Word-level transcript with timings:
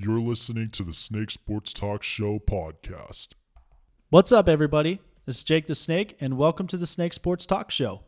You're 0.00 0.20
listening 0.20 0.70
to 0.70 0.84
the 0.84 0.94
Snake 0.94 1.32
Sports 1.32 1.72
Talk 1.72 2.04
Show 2.04 2.38
podcast. 2.38 3.30
What's 4.10 4.30
up, 4.30 4.48
everybody? 4.48 5.00
This 5.26 5.38
is 5.38 5.42
Jake 5.42 5.66
the 5.66 5.74
Snake, 5.74 6.16
and 6.20 6.38
welcome 6.38 6.68
to 6.68 6.76
the 6.76 6.86
Snake 6.86 7.12
Sports 7.12 7.46
Talk 7.46 7.72
Show. 7.72 8.02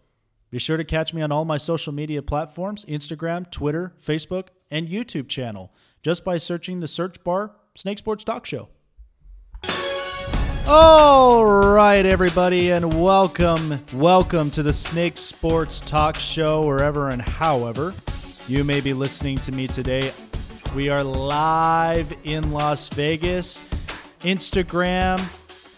Be 0.53 0.61
sure 0.61 0.77
to 0.77 0.85
catch 0.85 1.13
me 1.13 1.21
on 1.21 1.33
all 1.33 1.45
my 1.45 1.57
social 1.57 1.93
media 1.93 2.23
platforms 2.23 2.85
Instagram, 2.85 3.51
Twitter, 3.51 3.93
Facebook, 4.01 4.51
and 4.71 4.87
YouTube 4.87 5.27
channel 5.27 5.73
just 6.01 6.25
by 6.25 6.37
searching 6.37 6.79
the 6.79 6.87
search 6.87 7.25
bar 7.25 7.57
Snake 7.75 7.99
Sports 7.99 8.23
Talk 8.23 8.47
Show. 8.47 8.69
All 10.69 11.45
right, 11.45 12.07
everybody, 12.07 12.71
and 12.71 13.01
welcome, 13.01 13.85
welcome 13.93 14.53
to 14.53 14.63
the 14.63 14.73
Snake 14.73 15.19
Sports 15.19 15.81
Talk 15.81 16.15
Show, 16.15 16.65
wherever 16.65 17.09
and 17.09 17.21
however 17.21 17.95
you 18.47 18.63
may 18.63 18.81
be 18.81 18.95
listening 18.95 19.39
to 19.39 19.51
me 19.51 19.67
today. 19.67 20.13
We 20.75 20.89
are 20.89 21.03
live 21.03 22.13
in 22.23 22.53
Las 22.53 22.91
Vegas. 22.91 23.69
Instagram, 24.21 25.21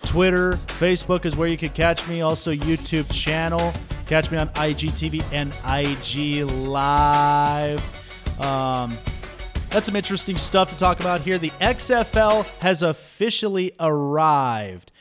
Twitter, 0.05 0.52
Facebook 0.52 1.24
is 1.24 1.34
where 1.34 1.48
you 1.48 1.56
can 1.56 1.70
catch 1.70 2.06
me. 2.09 2.20
Also, 2.20 2.52
YouTube 2.52 3.10
channel. 3.10 3.73
Catch 4.06 4.30
me 4.30 4.36
on 4.36 4.50
IGTV 4.50 5.24
and 5.33 5.55
IG 5.64 6.45
Live. 6.50 7.83
Um, 8.42 8.98
that's 9.70 9.86
some 9.86 9.97
interesting 9.97 10.36
stuff 10.36 10.69
to 10.69 10.77
talk 10.77 11.00
about 11.00 11.22
here. 11.22 11.38
The 11.38 11.52
XFL 11.52 12.45
has 12.59 12.83
officially 12.83 13.72
arrived. 13.80 14.92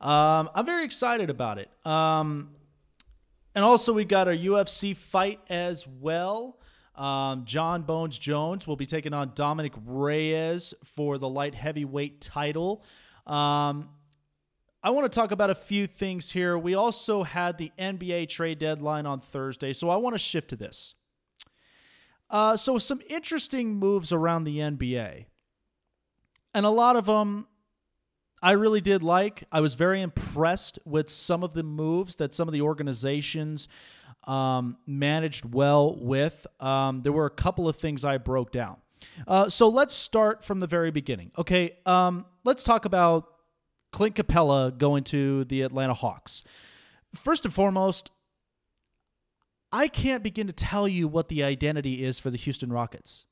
Um, 0.00 0.48
I'm 0.54 0.64
very 0.64 0.84
excited 0.84 1.28
about 1.28 1.58
it. 1.58 1.68
Um, 1.84 2.50
and 3.56 3.64
also, 3.64 3.92
we 3.92 4.04
got 4.04 4.28
our 4.28 4.34
UFC 4.34 4.94
fight 4.94 5.40
as 5.48 5.88
well. 5.88 6.59
Um, 7.00 7.46
Jon 7.46 7.80
Bones 7.82 8.18
Jones 8.18 8.66
will 8.66 8.76
be 8.76 8.84
taking 8.84 9.14
on 9.14 9.32
Dominic 9.34 9.72
Reyes 9.86 10.74
for 10.84 11.16
the 11.16 11.28
light 11.28 11.54
heavyweight 11.54 12.20
title. 12.20 12.84
Um, 13.26 13.88
I 14.82 14.90
want 14.90 15.10
to 15.10 15.14
talk 15.14 15.30
about 15.30 15.48
a 15.48 15.54
few 15.54 15.86
things 15.86 16.30
here. 16.30 16.58
We 16.58 16.74
also 16.74 17.22
had 17.22 17.56
the 17.56 17.72
NBA 17.78 18.28
trade 18.28 18.58
deadline 18.58 19.06
on 19.06 19.18
Thursday, 19.18 19.72
so 19.72 19.88
I 19.88 19.96
want 19.96 20.14
to 20.14 20.18
shift 20.18 20.50
to 20.50 20.56
this. 20.56 20.94
Uh, 22.28 22.54
so, 22.56 22.76
some 22.76 23.00
interesting 23.08 23.76
moves 23.76 24.12
around 24.12 24.44
the 24.44 24.58
NBA. 24.58 25.24
And 26.52 26.66
a 26.66 26.70
lot 26.70 26.96
of 26.96 27.06
them 27.06 27.46
I 28.42 28.52
really 28.52 28.80
did 28.80 29.02
like. 29.02 29.44
I 29.52 29.60
was 29.60 29.74
very 29.74 30.00
impressed 30.00 30.78
with 30.84 31.10
some 31.10 31.42
of 31.42 31.52
the 31.52 31.62
moves 31.62 32.16
that 32.16 32.34
some 32.34 32.48
of 32.48 32.52
the 32.52 32.62
organizations 32.62 33.68
um, 34.24 34.76
managed 34.86 35.44
well 35.44 35.96
with. 35.96 36.46
Um, 36.58 37.02
there 37.02 37.12
were 37.12 37.26
a 37.26 37.30
couple 37.30 37.68
of 37.68 37.76
things 37.76 38.04
I 38.04 38.18
broke 38.18 38.52
down. 38.52 38.76
Uh, 39.26 39.48
so 39.48 39.68
let's 39.68 39.94
start 39.94 40.44
from 40.44 40.60
the 40.60 40.66
very 40.66 40.90
beginning. 40.90 41.32
Okay, 41.36 41.76
um, 41.86 42.26
let's 42.44 42.62
talk 42.62 42.84
about 42.84 43.26
Clint 43.92 44.14
Capela 44.14 44.76
going 44.76 45.04
to 45.04 45.44
the 45.44 45.62
Atlanta 45.62 45.94
Hawks. 45.94 46.44
First 47.14 47.44
and 47.44 47.52
foremost, 47.52 48.10
I 49.72 49.88
can't 49.88 50.22
begin 50.22 50.46
to 50.46 50.52
tell 50.52 50.86
you 50.86 51.08
what 51.08 51.28
the 51.28 51.42
identity 51.42 52.04
is 52.04 52.18
for 52.18 52.30
the 52.30 52.36
Houston 52.36 52.72
Rockets. 52.72 53.24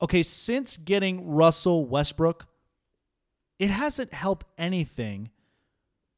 Okay, 0.00 0.22
since 0.22 0.76
getting 0.76 1.28
Russell 1.28 1.86
Westbrook, 1.86 2.46
it 3.58 3.70
hasn't 3.70 4.12
helped 4.12 4.46
anything 4.56 5.30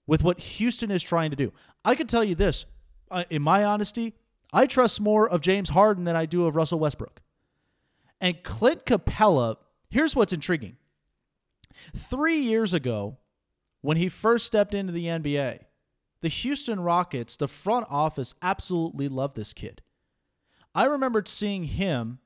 with 0.06 0.22
what 0.22 0.40
Houston 0.40 0.90
is 0.90 1.02
trying 1.02 1.30
to 1.30 1.36
do. 1.36 1.52
I 1.84 1.94
can 1.94 2.06
tell 2.06 2.24
you 2.24 2.34
this, 2.34 2.66
uh, 3.10 3.24
in 3.30 3.42
my 3.42 3.64
honesty, 3.64 4.14
I 4.52 4.66
trust 4.66 5.00
more 5.00 5.28
of 5.28 5.40
James 5.40 5.70
Harden 5.70 6.04
than 6.04 6.16
I 6.16 6.26
do 6.26 6.46
of 6.46 6.56
Russell 6.56 6.78
Westbrook. 6.78 7.20
And 8.20 8.42
Clint 8.42 8.84
Capela, 8.84 9.56
here's 9.88 10.14
what's 10.14 10.32
intriguing. 10.32 10.76
Three 11.96 12.40
years 12.40 12.74
ago, 12.74 13.18
when 13.80 13.96
he 13.96 14.08
first 14.08 14.46
stepped 14.46 14.74
into 14.74 14.92
the 14.92 15.06
NBA, 15.06 15.60
the 16.20 16.28
Houston 16.28 16.80
Rockets, 16.80 17.36
the 17.36 17.48
front 17.48 17.86
office, 17.88 18.34
absolutely 18.42 19.08
loved 19.08 19.36
this 19.36 19.52
kid. 19.52 19.80
I 20.74 20.84
remembered 20.84 21.28
seeing 21.28 21.64
him 21.64 22.18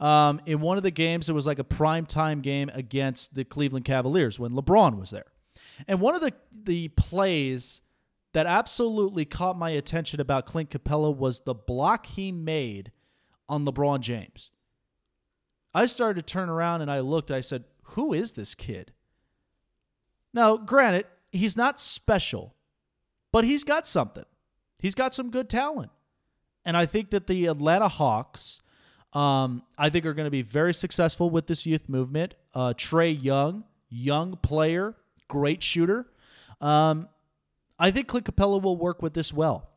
um, 0.00 0.40
in 0.46 0.60
one 0.60 0.76
of 0.76 0.82
the 0.82 0.90
games. 0.90 1.28
It 1.28 1.34
was 1.34 1.46
like 1.46 1.58
a 1.58 1.64
prime 1.64 2.06
time 2.06 2.40
game 2.40 2.70
against 2.72 3.34
the 3.34 3.44
Cleveland 3.44 3.84
Cavaliers 3.84 4.38
when 4.38 4.52
LeBron 4.52 4.98
was 4.98 5.10
there. 5.10 5.26
And 5.86 6.00
one 6.00 6.14
of 6.14 6.20
the, 6.20 6.32
the 6.64 6.88
plays 6.88 7.80
that 8.32 8.46
absolutely 8.46 9.24
caught 9.24 9.58
my 9.58 9.70
attention 9.70 10.20
about 10.20 10.46
Clint 10.46 10.70
Capela 10.70 11.14
was 11.14 11.40
the 11.40 11.54
block 11.54 12.06
he 12.06 12.32
made 12.32 12.92
on 13.48 13.64
LeBron 13.64 14.00
James. 14.00 14.50
I 15.74 15.86
started 15.86 16.26
to 16.26 16.32
turn 16.32 16.48
around 16.48 16.82
and 16.82 16.90
I 16.90 17.00
looked. 17.00 17.30
I 17.30 17.40
said, 17.40 17.64
Who 17.82 18.12
is 18.12 18.32
this 18.32 18.54
kid? 18.54 18.92
Now, 20.34 20.56
granted, 20.56 21.06
he's 21.32 21.56
not 21.56 21.80
special, 21.80 22.54
but 23.32 23.44
he's 23.44 23.64
got 23.64 23.86
something. 23.86 24.24
He's 24.78 24.94
got 24.94 25.14
some 25.14 25.30
good 25.30 25.48
talent. 25.48 25.90
And 26.64 26.76
I 26.76 26.86
think 26.86 27.10
that 27.10 27.26
the 27.26 27.46
Atlanta 27.46 27.88
Hawks, 27.88 28.60
um, 29.12 29.62
I 29.76 29.90
think, 29.90 30.04
are 30.06 30.14
going 30.14 30.26
to 30.26 30.30
be 30.30 30.42
very 30.42 30.74
successful 30.74 31.30
with 31.30 31.46
this 31.46 31.66
youth 31.66 31.88
movement. 31.88 32.34
Uh, 32.54 32.74
Trae 32.76 33.22
Young, 33.22 33.64
young 33.88 34.36
player, 34.36 34.94
great 35.28 35.62
shooter. 35.62 36.06
Um, 36.60 37.08
I 37.78 37.90
think 37.90 38.08
Clint 38.08 38.26
Capela 38.26 38.60
will 38.60 38.76
work 38.76 39.00
with 39.02 39.14
this 39.14 39.32
well. 39.32 39.70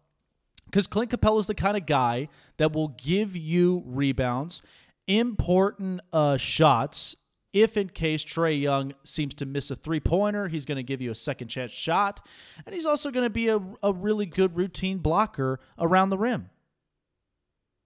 Because 0.65 0.87
Clint 0.87 1.11
Capela 1.11 1.39
is 1.39 1.47
the 1.47 1.53
kind 1.53 1.75
of 1.75 1.85
guy 1.85 2.29
that 2.57 2.73
will 2.73 2.89
give 2.89 3.35
you 3.35 3.83
rebounds, 3.85 4.61
important 5.07 6.01
uh, 6.13 6.37
shots. 6.37 7.15
If 7.53 7.75
in 7.75 7.89
case 7.89 8.23
Trae 8.23 8.61
Young 8.61 8.93
seems 9.03 9.33
to 9.35 9.45
miss 9.45 9.69
a 9.69 9.75
three 9.75 9.99
pointer, 9.99 10.47
he's 10.47 10.65
going 10.65 10.77
to 10.77 10.83
give 10.83 11.01
you 11.01 11.11
a 11.11 11.15
second 11.15 11.49
chance 11.49 11.73
shot. 11.73 12.25
And 12.65 12.73
he's 12.73 12.85
also 12.85 13.11
going 13.11 13.25
to 13.25 13.29
be 13.29 13.49
a, 13.49 13.59
a 13.83 13.91
really 13.91 14.25
good 14.25 14.55
routine 14.55 14.99
blocker 14.99 15.59
around 15.77 16.09
the 16.09 16.17
rim. 16.17 16.49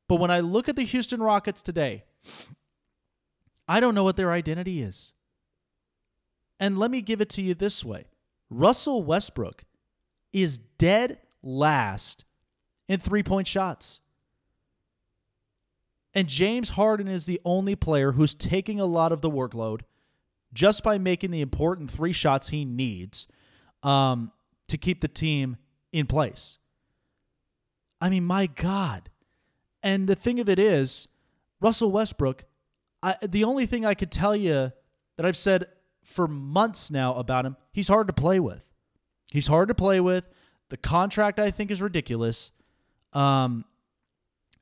But 0.07 0.17
when 0.17 0.31
I 0.31 0.39
look 0.39 0.69
at 0.69 0.75
the 0.75 0.83
Houston 0.83 1.21
Rockets 1.21 1.61
today, 1.61 2.03
I 3.67 3.79
don't 3.79 3.95
know 3.95 4.03
what 4.03 4.17
their 4.17 4.31
identity 4.31 4.81
is. 4.81 5.13
And 6.59 6.77
let 6.77 6.91
me 6.91 7.01
give 7.01 7.21
it 7.21 7.29
to 7.29 7.41
you 7.41 7.53
this 7.53 7.83
way 7.83 8.05
Russell 8.49 9.03
Westbrook 9.03 9.65
is 10.31 10.57
dead 10.77 11.17
last 11.41 12.25
in 12.87 12.99
three 12.99 13.23
point 13.23 13.47
shots. 13.47 14.01
And 16.13 16.29
James 16.29 16.71
Harden 16.71 17.09
is 17.09 17.25
the 17.25 17.41
only 17.43 17.75
player 17.75 18.13
who's 18.13 18.33
taking 18.33 18.79
a 18.79 18.85
lot 18.85 19.11
of 19.11 19.19
the 19.21 19.29
workload 19.29 19.81
just 20.53 20.81
by 20.81 20.97
making 20.97 21.31
the 21.31 21.41
important 21.41 21.91
three 21.91 22.13
shots 22.13 22.49
he 22.49 22.63
needs 22.63 23.27
um, 23.83 24.31
to 24.69 24.77
keep 24.77 25.01
the 25.01 25.09
team 25.09 25.57
in 25.91 26.07
place. 26.07 26.57
I 27.99 28.09
mean, 28.09 28.23
my 28.23 28.47
God. 28.47 29.09
And 29.85 30.09
the 30.09 30.15
thing 30.15 30.39
of 30.39 30.49
it 30.49 30.57
is, 30.57 31.07
Russell 31.61 31.91
Westbrook, 31.91 32.45
I, 33.03 33.15
the 33.21 33.43
only 33.43 33.67
thing 33.67 33.85
I 33.85 33.93
could 33.93 34.11
tell 34.11 34.35
you 34.35 34.73
that 35.15 35.25
I've 35.25 35.37
said 35.37 35.67
for 36.03 36.27
months 36.27 36.89
now 36.89 37.13
about 37.13 37.45
him, 37.45 37.55
he's 37.71 37.87
hard 37.87 38.07
to 38.07 38.13
play 38.13 38.39
with. 38.39 38.67
He's 39.31 39.45
hard 39.45 39.67
to 39.67 39.75
play 39.75 39.99
with. 39.99 40.25
The 40.69 40.77
contract, 40.77 41.39
I 41.39 41.51
think, 41.51 41.69
is 41.69 41.83
ridiculous. 41.83 42.51
Um, 43.13 43.63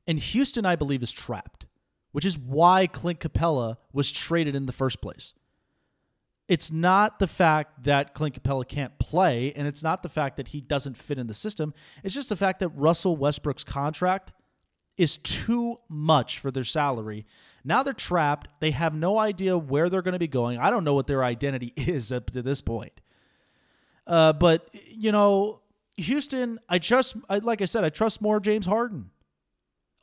and 0.06 0.20
Houston, 0.20 0.66
I 0.66 0.76
believe, 0.76 1.02
is 1.02 1.12
trapped, 1.14 1.68
which 2.12 2.26
is 2.26 2.38
why 2.38 2.86
Clint 2.88 3.22
Capela 3.22 3.78
was 3.94 4.12
traded 4.12 4.56
in 4.56 4.66
the 4.66 4.74
first 4.74 5.02
place. 5.02 5.34
It's 6.50 6.70
not 6.70 7.20
the 7.20 7.28
fact 7.28 7.86
that 7.86 8.14
Clint 8.14 8.44
Capela 8.44 8.68
can't 8.68 9.00
play, 9.00 9.54
and 9.54 9.70
it's 9.70 9.82
not 9.82 10.04
the 10.04 10.10
fact 10.10 10.36
that 10.36 10.50
he 10.50 10.60
doesn't 10.60 10.98
fit 10.98 11.18
in 11.18 11.28
the 11.28 11.34
system. 11.34 11.74
It's 12.04 12.14
just 12.14 12.28
the 12.28 12.36
fact 12.36 12.60
that 12.60 12.70
Russell 12.70 13.16
Westbrook's 13.16 13.64
contract 13.64 14.34
is 14.98 15.18
too 15.18 15.80
much 15.90 16.40
for 16.40 16.52
their 16.52 16.64
salary. 16.64 17.26
Now 17.64 17.84
they're 17.84 17.94
trapped. 17.94 18.50
They 18.60 18.72
have 18.72 18.94
no 18.94 19.18
idea 19.18 19.58
where 19.58 19.90
they're 19.90 20.02
going 20.02 20.14
to 20.14 20.20
be 20.20 20.28
going. 20.28 20.60
I 20.60 20.70
don't 20.70 20.84
know 20.84 20.94
what 20.94 21.08
their 21.08 21.24
identity 21.24 21.74
is 21.78 22.12
up 22.12 22.32
to 22.32 22.42
this 22.42 22.62
point. 22.62 22.94
Uh, 24.06 24.34
but 24.34 24.70
you 24.74 25.12
know, 25.12 25.62
Houston, 25.98 26.60
I 26.68 26.80
trust. 26.80 27.16
I, 27.30 27.38
like 27.40 27.62
I 27.62 27.66
said, 27.66 27.84
I 27.84 27.90
trust 27.90 28.22
more 28.22 28.40
James 28.40 28.66
Harden. 28.66 29.10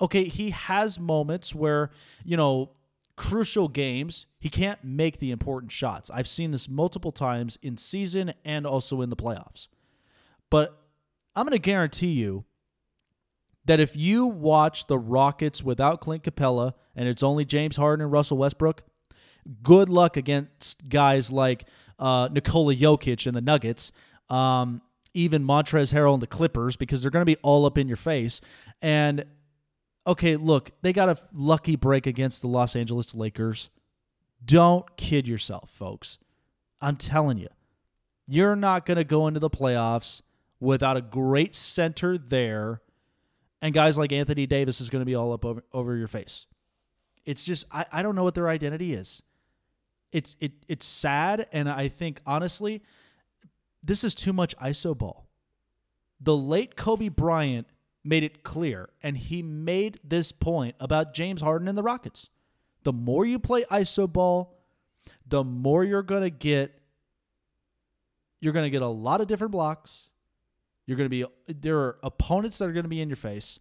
Okay, 0.00 0.24
he 0.24 0.50
has 0.50 0.98
moments 0.98 1.54
where 1.54 1.90
you 2.24 2.36
know 2.36 2.72
crucial 3.16 3.68
games 3.68 4.26
he 4.38 4.48
can't 4.48 4.82
make 4.82 5.18
the 5.18 5.30
important 5.30 5.70
shots. 5.70 6.10
I've 6.10 6.28
seen 6.28 6.52
this 6.52 6.68
multiple 6.68 7.12
times 7.12 7.58
in 7.60 7.76
season 7.76 8.32
and 8.46 8.66
also 8.66 9.02
in 9.02 9.10
the 9.10 9.16
playoffs. 9.16 9.68
But 10.48 10.80
I'm 11.36 11.44
going 11.44 11.52
to 11.52 11.58
guarantee 11.58 12.12
you 12.12 12.46
that 13.70 13.78
if 13.78 13.94
you 13.94 14.26
watch 14.26 14.88
the 14.88 14.98
Rockets 14.98 15.62
without 15.62 16.00
Clint 16.00 16.24
Capela 16.24 16.74
and 16.96 17.08
it's 17.08 17.22
only 17.22 17.44
James 17.44 17.76
Harden 17.76 18.02
and 18.02 18.10
Russell 18.10 18.36
Westbrook, 18.36 18.82
good 19.62 19.88
luck 19.88 20.16
against 20.16 20.88
guys 20.88 21.30
like 21.30 21.68
uh, 21.96 22.28
Nikola 22.32 22.74
Jokic 22.74 23.28
and 23.28 23.36
the 23.36 23.40
Nuggets, 23.40 23.92
um, 24.28 24.82
even 25.14 25.44
Montrezl 25.44 25.94
Harrell 25.94 26.14
and 26.14 26.20
the 26.20 26.26
Clippers, 26.26 26.74
because 26.74 27.00
they're 27.00 27.12
going 27.12 27.22
to 27.22 27.32
be 27.32 27.36
all 27.42 27.64
up 27.64 27.78
in 27.78 27.86
your 27.86 27.96
face. 27.96 28.40
And 28.82 29.24
okay, 30.04 30.34
look, 30.34 30.72
they 30.82 30.92
got 30.92 31.08
a 31.08 31.18
lucky 31.32 31.76
break 31.76 32.08
against 32.08 32.42
the 32.42 32.48
Los 32.48 32.74
Angeles 32.74 33.14
Lakers, 33.14 33.70
Don't 34.44 34.96
kid 34.96 35.28
yourself, 35.28 35.70
folks. 35.70 36.18
I'm 36.80 36.96
telling 36.96 37.38
you, 37.38 37.48
you're 38.26 38.56
not 38.56 38.84
going 38.84 38.96
to 38.96 39.04
go 39.04 39.28
into 39.28 39.38
the 39.38 39.48
playoffs 39.48 40.22
without 40.58 40.96
a 40.96 41.00
great 41.00 41.54
center 41.54 42.18
there, 42.18 42.80
and 43.62 43.74
guys 43.74 43.98
like 43.98 44.12
Anthony 44.12 44.46
Davis 44.46 44.80
is 44.80 44.90
going 44.90 45.00
to 45.00 45.06
be 45.06 45.14
all 45.14 45.32
up 45.32 45.44
over, 45.44 45.62
over 45.72 45.96
your 45.96 46.08
face. 46.08 46.46
It's 47.24 47.44
just 47.44 47.66
I, 47.70 47.86
I 47.92 48.02
don't 48.02 48.14
know 48.14 48.24
what 48.24 48.34
their 48.34 48.48
identity 48.48 48.94
is. 48.94 49.22
It's 50.12 50.36
it 50.40 50.52
it's 50.68 50.86
sad, 50.86 51.46
and 51.52 51.68
I 51.68 51.88
think 51.88 52.20
honestly, 52.26 52.82
this 53.82 54.02
is 54.02 54.14
too 54.14 54.32
much 54.32 54.56
iso 54.56 54.96
ball. 54.96 55.28
The 56.20 56.36
late 56.36 56.76
Kobe 56.76 57.08
Bryant 57.08 57.66
made 58.02 58.24
it 58.24 58.42
clear, 58.42 58.88
and 59.02 59.16
he 59.16 59.42
made 59.42 60.00
this 60.02 60.32
point 60.32 60.74
about 60.80 61.14
James 61.14 61.40
Harden 61.42 61.68
and 61.68 61.78
the 61.78 61.82
Rockets. 61.82 62.28
The 62.82 62.92
more 62.92 63.24
you 63.26 63.38
play 63.38 63.64
iso 63.64 64.10
ball, 64.10 64.58
the 65.26 65.44
more 65.44 65.84
you're 65.84 66.02
to 66.02 66.30
get 66.30 66.80
you're 68.40 68.54
going 68.54 68.64
to 68.64 68.70
get 68.70 68.82
a 68.82 68.88
lot 68.88 69.20
of 69.20 69.28
different 69.28 69.52
blocks. 69.52 70.09
You're 70.90 70.96
going 70.96 71.08
to 71.08 71.24
be 71.24 71.24
there 71.46 71.78
are 71.78 71.98
opponents 72.02 72.58
that 72.58 72.64
are 72.64 72.72
going 72.72 72.82
to 72.82 72.88
be 72.88 73.00
in 73.00 73.08
your 73.08 73.14
face 73.14 73.60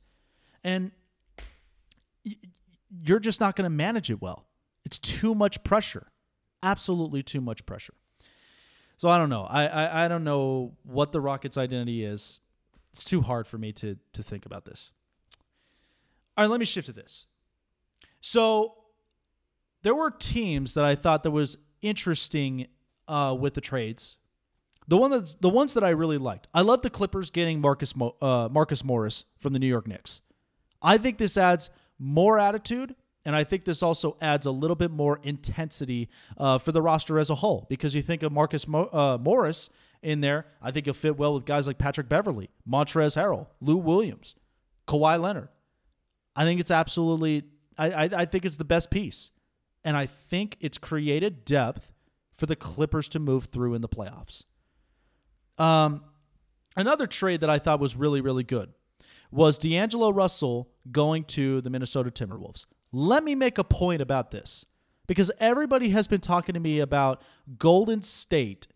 and 0.63 0.89
you're 3.03 3.19
just 3.19 3.39
not 3.39 3.55
going 3.55 3.65
to 3.65 3.69
manage 3.69 4.09
it 4.09 4.19
well. 4.19 4.47
It's 4.83 4.97
too 4.97 5.35
much 5.35 5.63
pressure. 5.63 6.07
Absolutely 6.63 7.21
too 7.21 7.39
much 7.39 7.67
pressure. 7.67 7.93
So 8.97 9.09
I 9.09 9.19
don't 9.19 9.29
know. 9.29 9.43
I, 9.43 9.67
I, 9.67 10.05
I 10.05 10.07
don't 10.07 10.23
know 10.23 10.73
what 10.81 11.11
the 11.11 11.21
Rockets' 11.21 11.55
identity 11.55 12.03
is. 12.03 12.39
It's 12.93 13.05
too 13.05 13.21
hard 13.21 13.45
for 13.45 13.59
me 13.59 13.73
to 13.73 13.95
to 14.13 14.23
think 14.23 14.47
about 14.47 14.65
this. 14.65 14.89
All 16.35 16.45
right, 16.45 16.49
let 16.49 16.59
me 16.59 16.65
shift 16.65 16.87
to 16.87 16.93
this. 16.93 17.27
So 18.21 18.73
there 19.83 19.93
were 19.93 20.09
teams 20.09 20.73
that 20.73 20.83
I 20.83 20.95
thought 20.95 21.21
that 21.21 21.29
was 21.29 21.57
interesting 21.83 22.65
uh, 23.07 23.37
with 23.39 23.53
the 23.53 23.61
trades. 23.61 24.17
The 24.89 24.97
one 24.97 25.11
that's 25.11 25.35
the 25.35 25.49
ones 25.49 25.75
that 25.75 25.83
I 25.83 25.89
really 25.89 26.17
liked. 26.17 26.47
I 26.51 26.61
love 26.61 26.81
the 26.81 26.89
Clippers 26.89 27.29
getting 27.29 27.61
Marcus 27.61 27.95
Mo, 27.95 28.15
uh, 28.23 28.49
Marcus 28.51 28.83
Morris 28.83 29.23
from 29.37 29.53
the 29.53 29.59
New 29.59 29.67
York 29.67 29.87
Knicks. 29.87 30.21
I 30.81 30.97
think 30.97 31.19
this 31.19 31.37
adds 31.37 31.69
more 31.99 32.39
attitude, 32.39 32.95
and 33.23 33.35
I 33.35 33.43
think 33.43 33.65
this 33.65 33.83
also 33.83 34.17
adds 34.19 34.47
a 34.47 34.51
little 34.51 34.75
bit 34.75 34.89
more 34.89 35.19
intensity 35.21 36.09
uh, 36.39 36.57
for 36.57 36.71
the 36.71 36.81
roster 36.81 37.19
as 37.19 37.29
a 37.29 37.35
whole. 37.35 37.67
Because 37.69 37.93
you 37.93 38.01
think 38.01 38.23
of 38.23 38.31
Marcus 38.31 38.67
Mo, 38.67 38.85
uh, 38.91 39.19
Morris 39.21 39.69
in 40.01 40.21
there, 40.21 40.47
I 40.59 40.71
think 40.71 40.87
he'll 40.87 40.95
fit 40.95 41.17
well 41.17 41.35
with 41.35 41.45
guys 41.45 41.67
like 41.67 41.77
Patrick 41.77 42.09
Beverley, 42.09 42.49
Montrezl 42.67 43.15
Harrell, 43.15 43.45
Lou 43.61 43.77
Williams, 43.77 44.33
Kawhi 44.87 45.21
Leonard. 45.21 45.49
I 46.35 46.45
think 46.45 46.59
it's 46.59 46.71
absolutely. 46.71 47.43
I, 47.77 47.91
I, 47.91 48.03
I 48.21 48.25
think 48.25 48.43
it's 48.43 48.57
the 48.57 48.65
best 48.65 48.89
piece, 48.89 49.29
and 49.83 49.95
I 49.95 50.07
think 50.07 50.57
it's 50.59 50.79
created 50.79 51.45
depth 51.45 51.93
for 52.33 52.47
the 52.47 52.55
Clippers 52.55 53.07
to 53.09 53.19
move 53.19 53.45
through 53.45 53.75
in 53.75 53.81
the 53.81 53.87
playoffs. 53.87 54.45
Um, 55.59 56.01
another 56.75 57.05
trade 57.05 57.41
that 57.41 57.49
I 57.49 57.59
thought 57.59 57.79
was 57.79 57.95
really 57.95 58.21
really 58.21 58.43
good 58.43 58.73
was 59.31 59.57
D'Angelo 59.57 60.09
Russell 60.09 60.69
going 60.91 61.23
to 61.25 61.61
the 61.61 61.69
Minnesota 61.69 62.09
Timberwolves. 62.09 62.65
Let 62.91 63.23
me 63.23 63.35
make 63.35 63.57
a 63.57 63.63
point 63.63 64.01
about 64.01 64.31
this 64.31 64.65
because 65.07 65.31
everybody 65.39 65.89
has 65.89 66.07
been 66.07 66.21
talking 66.21 66.53
to 66.53 66.59
me 66.59 66.79
about 66.79 67.21
Golden 67.57 68.01
State 68.01 68.67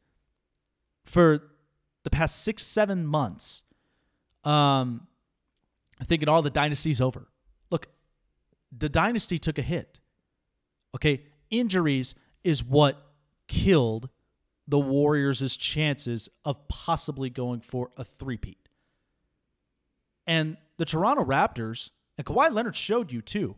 for 1.05 1.39
the 2.03 2.09
past 2.09 2.43
six, 2.43 2.63
seven 2.63 3.05
months. 3.05 3.63
Um, 4.43 5.07
thinking 6.05 6.27
all 6.27 6.41
the 6.41 6.49
dynasty's 6.49 7.01
over. 7.01 7.27
Look, 7.71 7.87
the 8.75 8.89
dynasty 8.89 9.39
took 9.39 9.57
a 9.57 9.61
hit. 9.61 9.99
Okay, 10.95 11.23
injuries 11.49 12.13
is 12.43 12.63
what 12.63 13.01
killed 13.47 14.09
the 14.73 14.79
Warriors' 14.79 15.55
chances 15.55 16.29
of 16.43 16.67
possibly 16.67 17.29
going 17.29 17.61
for 17.61 17.91
a 17.95 18.03
three-peat. 18.03 18.69
And 20.25 20.57
the 20.77 20.85
Toronto 20.85 21.23
Raptors, 21.23 21.91
and 22.17 22.25
Kawhi 22.25 22.51
Leonard 22.51 22.75
showed 22.75 23.11
you 23.11 23.21
too 23.21 23.55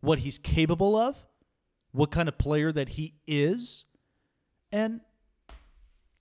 what 0.00 0.20
he's 0.20 0.38
capable 0.38 0.96
of, 0.96 1.26
what 1.92 2.10
kind 2.10 2.26
of 2.26 2.38
player 2.38 2.72
that 2.72 2.88
he 2.88 3.16
is, 3.26 3.84
and 4.72 5.02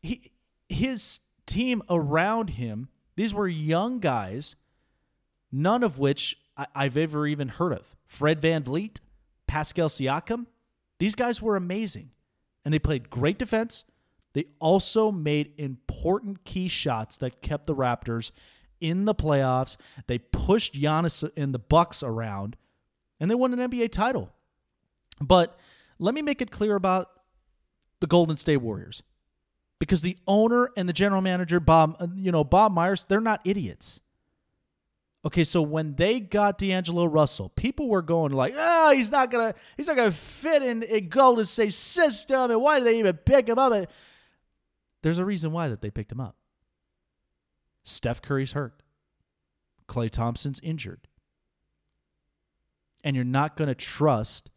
he 0.02 0.34
his 0.68 1.22
team 1.46 1.82
around 1.90 2.50
him, 2.50 2.90
these 3.16 3.34
were 3.34 3.48
young 3.48 4.02
guys, 4.02 4.58
none 5.50 5.82
of 5.82 5.98
which 5.98 6.38
I, 6.58 6.84
have 6.84 6.98
ever 6.98 7.26
even 7.26 7.48
heard 7.48 7.72
of. 7.72 7.96
Fred 8.06 8.42
Van 8.42 8.66
VanVleet, 8.66 9.00
Pascal 9.48 9.88
Siakam, 9.88 10.48
these 11.00 11.16
guys 11.16 11.42
were 11.42 11.56
amazing. 11.56 12.12
And 12.68 12.74
they 12.74 12.80
played 12.80 13.10
great 13.10 13.40
defense. 13.40 13.86
They 14.34 14.48
also 14.60 15.10
made 15.10 15.54
important 15.58 16.44
key 16.44 16.68
shots 16.68 17.16
that 17.20 17.42
kept 17.42 17.66
the 17.66 17.74
Raptors 17.74 18.32
in 18.82 19.06
the 19.06 19.16
playoffs. 19.16 19.78
They 20.08 20.18
pushed 20.18 20.74
Giannis 20.74 21.32
and 21.38 21.54
the 21.54 21.60
Bucks 21.60 22.04
around, 22.04 22.58
and 23.22 23.32
they 23.32 23.36
won 23.36 23.58
an 23.58 23.72
NBA 23.72 23.94
title. 23.94 24.34
But 25.22 25.58
let 25.98 26.14
me 26.14 26.22
make 26.22 26.42
it 26.42 26.52
clear 26.52 26.76
about 26.76 27.10
the 28.02 28.06
Golden 28.06 28.36
State 28.36 28.58
Warriors, 28.58 29.02
because 29.80 30.02
the 30.02 30.18
owner 30.28 30.70
and 30.76 30.90
the 30.90 30.94
general 30.94 31.22
manager 31.22 31.62
Bob, 31.62 31.96
uh, 32.02 32.08
you 32.18 32.34
know 32.34 32.44
Bob 32.44 32.74
Myers, 32.74 33.06
they're 33.06 33.22
not 33.22 33.40
idiots. 33.46 34.02
Okay, 35.26 35.44
so 35.44 35.62
when 35.62 35.96
they 35.96 36.20
got 36.20 36.58
D'Angelo 36.58 37.06
Russell, 37.06 37.50
people 37.50 37.90
were 37.90 38.02
going 38.02 38.32
like, 38.32 38.54
"Oh, 38.56 38.94
he's 38.94 39.12
not 39.12 39.30
gonna, 39.32 39.56
he's 39.76 39.88
not 39.88 39.98
gonna 39.98 40.12
fit 40.12 40.64
in 40.64 40.86
a 40.88 41.02
Golden 41.02 41.46
State 41.46 41.74
system, 41.74 42.52
and 42.52 42.62
why 42.62 42.78
did 42.80 42.88
they 42.88 43.00
even 43.00 43.18
pick 43.18 43.50
him 43.50 43.58
up?" 43.58 43.74
And 43.74 43.88
there's 45.02 45.18
a 45.18 45.26
reason 45.26 45.52
why 45.52 45.68
that 45.70 45.82
they 45.82 45.90
picked 45.90 46.12
him 46.12 46.20
up. 46.20 46.36
Steph 47.84 48.22
Curry's 48.22 48.52
hurt. 48.52 48.84
Klay 49.88 50.10
Thompson's 50.10 50.60
injured. 50.62 51.08
And 53.04 53.16
you're 53.16 53.26
not 53.26 53.56
to 53.58 53.76
trust 53.76 54.50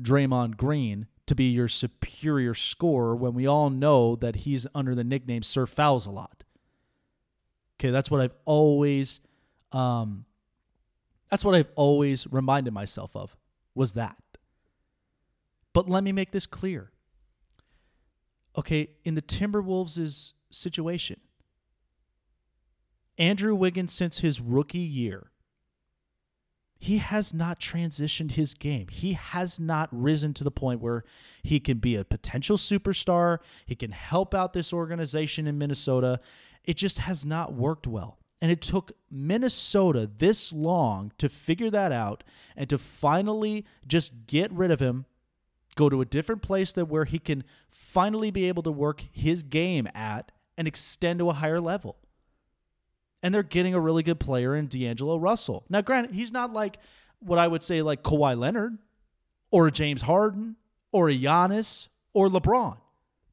Draymond 0.00 0.56
Green 0.56 1.06
to 1.26 1.34
be 1.34 1.50
your 1.50 1.68
superior 1.68 2.54
scorer 2.54 3.14
when 3.14 3.34
we 3.34 3.46
all 3.46 3.70
know 3.70 4.16
that 4.16 4.36
he's 4.36 4.66
under 4.74 4.94
the 4.94 5.04
nickname 5.04 5.42
Sir 5.42 5.66
Fouls 5.66 6.06
a 6.06 6.10
lot. 6.10 6.44
Okay, 7.78 7.90
that's 7.90 8.10
what 8.10 8.20
I've 8.20 8.34
always 8.44 9.20
um 9.74 10.24
that's 11.30 11.44
what 11.44 11.54
I've 11.54 11.72
always 11.74 12.26
reminded 12.30 12.72
myself 12.72 13.16
of 13.16 13.36
was 13.74 13.92
that. 13.94 14.16
But 15.72 15.88
let 15.88 16.04
me 16.04 16.12
make 16.12 16.30
this 16.30 16.46
clear. 16.46 16.92
Okay, 18.56 18.90
in 19.04 19.16
the 19.16 19.22
Timberwolves' 19.22 20.34
situation, 20.52 21.18
Andrew 23.18 23.54
Wiggins, 23.54 23.92
since 23.92 24.18
his 24.18 24.40
rookie 24.40 24.78
year, 24.78 25.32
he 26.78 26.98
has 26.98 27.32
not 27.32 27.58
transitioned 27.58 28.32
his 28.32 28.54
game. 28.54 28.88
He 28.88 29.14
has 29.14 29.58
not 29.58 29.88
risen 29.90 30.34
to 30.34 30.44
the 30.44 30.50
point 30.50 30.80
where 30.80 31.02
he 31.42 31.58
can 31.58 31.78
be 31.78 31.96
a 31.96 32.04
potential 32.04 32.56
superstar. 32.56 33.38
He 33.66 33.74
can 33.74 33.90
help 33.90 34.34
out 34.34 34.52
this 34.52 34.72
organization 34.72 35.46
in 35.46 35.58
Minnesota. 35.58 36.20
It 36.62 36.76
just 36.76 36.98
has 36.98 37.24
not 37.24 37.54
worked 37.54 37.86
well. 37.86 38.18
And 38.40 38.50
it 38.50 38.60
took 38.60 38.92
Minnesota 39.10 40.10
this 40.18 40.52
long 40.52 41.12
to 41.18 41.28
figure 41.28 41.70
that 41.70 41.92
out 41.92 42.24
and 42.56 42.68
to 42.68 42.76
finally 42.76 43.64
just 43.86 44.26
get 44.26 44.52
rid 44.52 44.70
of 44.70 44.80
him, 44.80 45.06
go 45.76 45.88
to 45.88 46.00
a 46.00 46.04
different 46.04 46.42
place 46.42 46.72
that 46.72 46.86
where 46.86 47.06
he 47.06 47.18
can 47.18 47.44
finally 47.70 48.30
be 48.30 48.46
able 48.46 48.62
to 48.64 48.70
work 48.70 49.04
his 49.12 49.42
game 49.42 49.88
at 49.94 50.30
and 50.58 50.68
extend 50.68 51.20
to 51.20 51.30
a 51.30 51.34
higher 51.34 51.60
level 51.60 51.96
and 53.24 53.34
they're 53.34 53.42
getting 53.42 53.72
a 53.72 53.80
really 53.80 54.02
good 54.02 54.20
player 54.20 54.54
in 54.54 54.66
D'Angelo 54.66 55.16
Russell. 55.16 55.64
Now, 55.70 55.80
granted, 55.80 56.14
he's 56.14 56.30
not 56.30 56.52
like 56.52 56.78
what 57.20 57.38
I 57.38 57.48
would 57.48 57.62
say 57.62 57.80
like 57.80 58.02
Kawhi 58.02 58.38
Leonard 58.38 58.76
or 59.50 59.70
James 59.70 60.02
Harden 60.02 60.56
or 60.92 61.08
a 61.08 61.18
Giannis 61.18 61.88
or 62.12 62.28
LeBron, 62.28 62.76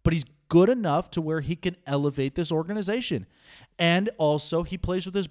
but 0.03 0.13
he's 0.13 0.23
good 0.51 0.67
enough 0.67 1.09
to 1.09 1.21
where 1.21 1.39
he 1.39 1.55
can 1.55 1.77
elevate 1.87 2.35
this 2.35 2.51
organization. 2.51 3.25
And 3.79 4.09
also, 4.17 4.63
he 4.63 4.77
plays 4.77 5.05
with 5.05 5.15
his 5.15 5.29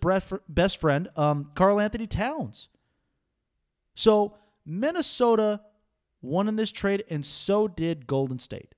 best 0.49 0.81
friend, 0.81 1.11
um, 1.15 1.50
Karl-Anthony 1.55 2.07
Towns. 2.07 2.69
So, 3.95 4.39
Minnesota 4.65 5.61
won 6.23 6.49
in 6.49 6.57
this 6.57 6.73
trade, 6.73 7.05
and 7.11 7.23
so 7.23 7.69
did 7.69 8.07
Golden 8.07 8.39
State. 8.39 8.75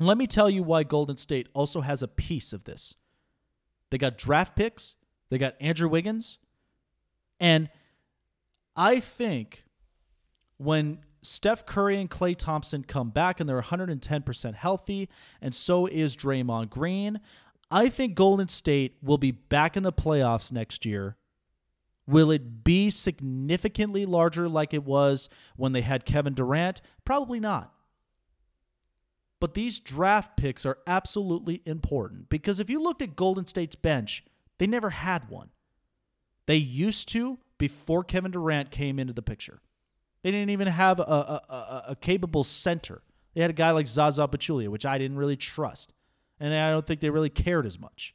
Let 0.00 0.18
me 0.18 0.26
tell 0.26 0.50
you 0.50 0.64
why 0.64 0.82
Golden 0.82 1.16
State 1.16 1.46
also 1.54 1.80
has 1.80 2.02
a 2.02 2.08
piece 2.08 2.52
of 2.52 2.64
this. 2.64 2.96
They 3.90 3.98
got 3.98 4.18
draft 4.18 4.56
picks. 4.56 4.96
They 5.30 5.38
got 5.38 5.54
Andrew 5.60 5.88
Wiggins. 5.88 6.38
And 7.38 7.70
I 8.74 8.98
think 8.98 9.62
when 10.56 10.98
Steph 11.26 11.66
Curry 11.66 12.00
and 12.00 12.10
Klay 12.10 12.36
Thompson 12.36 12.84
come 12.84 13.10
back 13.10 13.40
and 13.40 13.48
they're 13.48 13.60
110% 13.60 14.54
healthy, 14.54 15.08
and 15.40 15.54
so 15.54 15.86
is 15.86 16.16
Draymond 16.16 16.70
Green, 16.70 17.20
I 17.70 17.88
think 17.88 18.14
Golden 18.14 18.48
State 18.48 18.96
will 19.02 19.18
be 19.18 19.32
back 19.32 19.76
in 19.76 19.82
the 19.82 19.92
playoffs 19.92 20.52
next 20.52 20.86
year 20.86 21.16
Will 22.06 22.30
it 22.30 22.62
be 22.62 22.88
significantly 22.88 24.06
larger 24.06 24.48
like 24.48 24.72
it 24.72 24.84
was 24.84 25.28
when 25.56 25.72
they 25.72 25.80
had 25.80 26.04
Kevin 26.04 26.34
Durant? 26.34 26.80
Probably 27.04 27.40
not. 27.40 27.72
But 29.40 29.54
these 29.54 29.80
draft 29.80 30.36
picks 30.36 30.64
are 30.64 30.78
absolutely 30.86 31.62
important 31.66 32.28
because 32.28 32.60
if 32.60 32.70
you 32.70 32.80
looked 32.80 33.02
at 33.02 33.16
Golden 33.16 33.46
State's 33.46 33.74
bench, 33.74 34.24
they 34.58 34.66
never 34.66 34.90
had 34.90 35.28
one. 35.28 35.50
They 36.46 36.56
used 36.56 37.08
to 37.08 37.38
before 37.58 38.04
Kevin 38.04 38.30
Durant 38.30 38.70
came 38.70 38.98
into 38.98 39.12
the 39.12 39.20
picture. 39.20 39.60
They 40.26 40.32
didn't 40.32 40.50
even 40.50 40.66
have 40.66 40.98
a, 40.98 41.04
a, 41.04 41.54
a, 41.54 41.84
a 41.90 41.96
capable 42.00 42.42
center. 42.42 43.00
They 43.32 43.42
had 43.42 43.50
a 43.50 43.52
guy 43.52 43.70
like 43.70 43.86
Zaza 43.86 44.26
Pachulia, 44.26 44.66
which 44.66 44.84
I 44.84 44.98
didn't 44.98 45.18
really 45.18 45.36
trust. 45.36 45.92
And 46.40 46.52
I 46.52 46.68
don't 46.72 46.84
think 46.84 46.98
they 46.98 47.10
really 47.10 47.30
cared 47.30 47.64
as 47.64 47.78
much. 47.78 48.12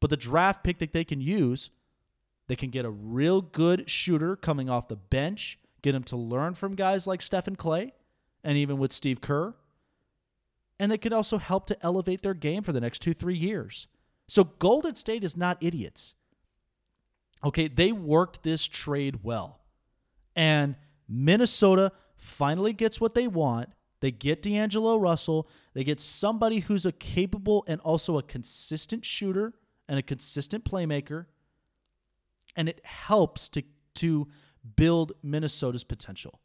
But 0.00 0.10
the 0.10 0.16
draft 0.16 0.64
pick 0.64 0.80
that 0.80 0.92
they 0.92 1.04
can 1.04 1.20
use, 1.20 1.70
they 2.48 2.56
can 2.56 2.70
get 2.70 2.84
a 2.84 2.90
real 2.90 3.40
good 3.40 3.88
shooter 3.88 4.34
coming 4.34 4.68
off 4.68 4.88
the 4.88 4.96
bench, 4.96 5.60
get 5.80 5.94
him 5.94 6.02
to 6.02 6.16
learn 6.16 6.54
from 6.54 6.74
guys 6.74 7.06
like 7.06 7.22
Stephen 7.22 7.54
Klay 7.54 7.92
and 8.42 8.58
even 8.58 8.78
with 8.78 8.90
Steve 8.90 9.20
Kerr. 9.20 9.54
And 10.80 10.90
they 10.90 10.98
could 10.98 11.12
also 11.12 11.38
help 11.38 11.66
to 11.66 11.78
elevate 11.84 12.22
their 12.22 12.34
game 12.34 12.64
for 12.64 12.72
the 12.72 12.80
next 12.80 12.98
two, 12.98 13.14
three 13.14 13.36
years. 13.38 13.86
So 14.26 14.42
Golden 14.42 14.96
State 14.96 15.22
is 15.22 15.36
not 15.36 15.58
idiots. 15.60 16.16
Okay, 17.44 17.68
they 17.68 17.92
worked 17.92 18.42
this 18.42 18.66
trade 18.66 19.20
well. 19.22 19.60
And 20.34 20.76
Minnesota 21.08 21.92
finally 22.16 22.72
gets 22.72 23.00
what 23.00 23.14
they 23.14 23.28
want. 23.28 23.70
They 24.00 24.10
get 24.10 24.42
D'Angelo 24.42 24.96
Russell. 24.96 25.48
They 25.74 25.84
get 25.84 26.00
somebody 26.00 26.60
who's 26.60 26.86
a 26.86 26.92
capable 26.92 27.64
and 27.68 27.80
also 27.82 28.18
a 28.18 28.22
consistent 28.22 29.04
shooter 29.04 29.54
and 29.88 29.98
a 29.98 30.02
consistent 30.02 30.64
playmaker. 30.64 31.26
And 32.56 32.68
it 32.68 32.80
helps 32.84 33.48
to, 33.50 33.62
to 33.96 34.28
build 34.76 35.12
Minnesota's 35.22 35.84
potential. 35.84 36.40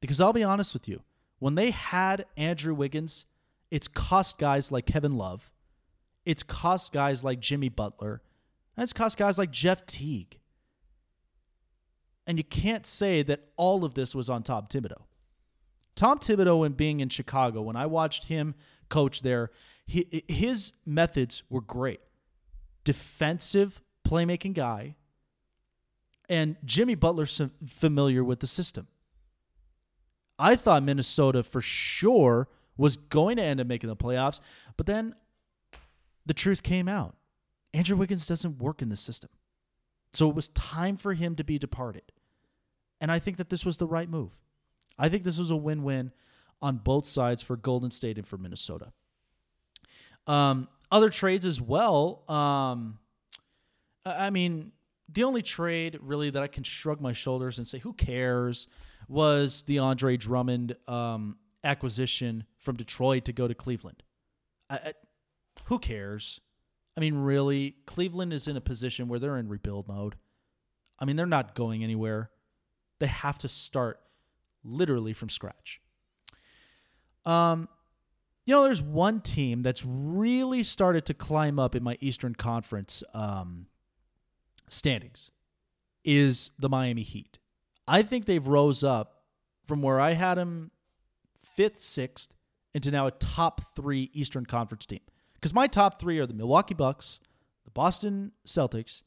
Because 0.00 0.20
I'll 0.20 0.32
be 0.32 0.44
honest 0.44 0.72
with 0.72 0.88
you, 0.88 1.02
when 1.38 1.54
they 1.54 1.70
had 1.70 2.26
Andrew 2.36 2.74
Wiggins, 2.74 3.24
it's 3.70 3.88
cost 3.88 4.38
guys 4.38 4.70
like 4.70 4.86
Kevin 4.86 5.16
Love, 5.16 5.50
it's 6.24 6.42
cost 6.42 6.92
guys 6.92 7.22
like 7.22 7.40
Jimmy 7.40 7.68
Butler, 7.68 8.22
and 8.76 8.84
it's 8.84 8.92
cost 8.92 9.16
guys 9.16 9.38
like 9.38 9.50
Jeff 9.50 9.84
Teague. 9.86 10.38
And 12.26 12.38
you 12.38 12.44
can't 12.44 12.84
say 12.84 13.22
that 13.22 13.48
all 13.56 13.84
of 13.84 13.94
this 13.94 14.14
was 14.14 14.28
on 14.28 14.42
Tom 14.42 14.66
Thibodeau. 14.68 15.02
Tom 15.94 16.18
Thibodeau, 16.18 16.66
and 16.66 16.76
being 16.76 17.00
in 17.00 17.08
Chicago, 17.08 17.62
when 17.62 17.76
I 17.76 17.86
watched 17.86 18.24
him 18.24 18.54
coach 18.88 19.22
there, 19.22 19.50
he, 19.86 20.24
his 20.28 20.72
methods 20.84 21.42
were 21.48 21.60
great. 21.60 22.00
Defensive 22.84 23.80
playmaking 24.06 24.54
guy, 24.54 24.96
and 26.28 26.56
Jimmy 26.64 26.94
Butler's 26.94 27.40
familiar 27.66 28.22
with 28.24 28.40
the 28.40 28.46
system. 28.46 28.88
I 30.38 30.56
thought 30.56 30.82
Minnesota 30.82 31.42
for 31.42 31.60
sure 31.60 32.48
was 32.76 32.96
going 32.96 33.36
to 33.36 33.42
end 33.42 33.60
up 33.60 33.66
making 33.66 33.88
the 33.88 33.96
playoffs, 33.96 34.40
but 34.76 34.86
then 34.86 35.14
the 36.26 36.34
truth 36.34 36.62
came 36.62 36.88
out. 36.88 37.16
Andrew 37.72 37.96
Wiggins 37.96 38.26
doesn't 38.26 38.58
work 38.58 38.82
in 38.82 38.88
the 38.88 38.96
system. 38.96 39.30
So 40.12 40.28
it 40.28 40.34
was 40.34 40.48
time 40.48 40.96
for 40.96 41.14
him 41.14 41.36
to 41.36 41.44
be 41.44 41.58
departed. 41.58 42.12
And 43.00 43.12
I 43.12 43.18
think 43.18 43.36
that 43.36 43.50
this 43.50 43.64
was 43.64 43.78
the 43.78 43.86
right 43.86 44.08
move. 44.08 44.30
I 44.98 45.08
think 45.08 45.24
this 45.24 45.38
was 45.38 45.50
a 45.50 45.56
win 45.56 45.82
win 45.82 46.12
on 46.62 46.78
both 46.78 47.06
sides 47.06 47.42
for 47.42 47.56
Golden 47.56 47.90
State 47.90 48.16
and 48.16 48.26
for 48.26 48.38
Minnesota. 48.38 48.92
Um, 50.26 50.68
other 50.90 51.10
trades 51.10 51.44
as 51.44 51.60
well. 51.60 52.24
Um, 52.28 52.98
I 54.04 54.30
mean, 54.30 54.72
the 55.12 55.24
only 55.24 55.42
trade 55.42 55.98
really 56.00 56.30
that 56.30 56.42
I 56.42 56.46
can 56.46 56.64
shrug 56.64 57.00
my 57.00 57.12
shoulders 57.12 57.58
and 57.58 57.66
say, 57.66 57.78
who 57.78 57.92
cares, 57.92 58.66
was 59.08 59.62
the 59.62 59.78
Andre 59.78 60.16
Drummond 60.16 60.76
um, 60.88 61.36
acquisition 61.62 62.44
from 62.58 62.76
Detroit 62.76 63.24
to 63.26 63.32
go 63.32 63.46
to 63.46 63.54
Cleveland. 63.54 64.02
I, 64.70 64.76
I, 64.76 64.92
who 65.66 65.78
cares? 65.78 66.40
I 66.96 67.00
mean, 67.00 67.14
really, 67.14 67.76
Cleveland 67.86 68.32
is 68.32 68.48
in 68.48 68.56
a 68.56 68.60
position 68.60 69.08
where 69.08 69.18
they're 69.18 69.36
in 69.36 69.48
rebuild 69.48 69.86
mode. 69.86 70.16
I 70.98 71.04
mean, 71.04 71.16
they're 71.16 71.26
not 71.26 71.54
going 71.54 71.84
anywhere. 71.84 72.30
They 72.98 73.06
have 73.06 73.38
to 73.38 73.48
start 73.48 74.00
literally 74.64 75.12
from 75.12 75.28
scratch. 75.28 75.80
Um, 77.24 77.68
you 78.44 78.54
know, 78.54 78.62
there's 78.62 78.82
one 78.82 79.20
team 79.20 79.62
that's 79.62 79.84
really 79.84 80.62
started 80.62 81.04
to 81.06 81.14
climb 81.14 81.58
up 81.58 81.74
in 81.74 81.82
my 81.82 81.98
Eastern 82.00 82.34
Conference 82.34 83.02
um, 83.12 83.66
standings 84.68 85.30
is 86.04 86.52
the 86.58 86.68
Miami 86.68 87.02
Heat. 87.02 87.40
I 87.88 88.02
think 88.02 88.24
they've 88.24 88.46
rose 88.46 88.84
up 88.84 89.24
from 89.66 89.82
where 89.82 90.00
I 90.00 90.12
had 90.12 90.36
them 90.36 90.70
fifth, 91.56 91.78
sixth, 91.78 92.32
into 92.72 92.90
now 92.90 93.06
a 93.06 93.10
top 93.10 93.74
three 93.74 94.10
Eastern 94.12 94.46
Conference 94.46 94.86
team. 94.86 95.00
Because 95.34 95.52
my 95.52 95.66
top 95.66 96.00
three 96.00 96.18
are 96.18 96.26
the 96.26 96.34
Milwaukee 96.34 96.74
Bucks, 96.74 97.18
the 97.64 97.70
Boston 97.70 98.32
Celtics, 98.46 99.02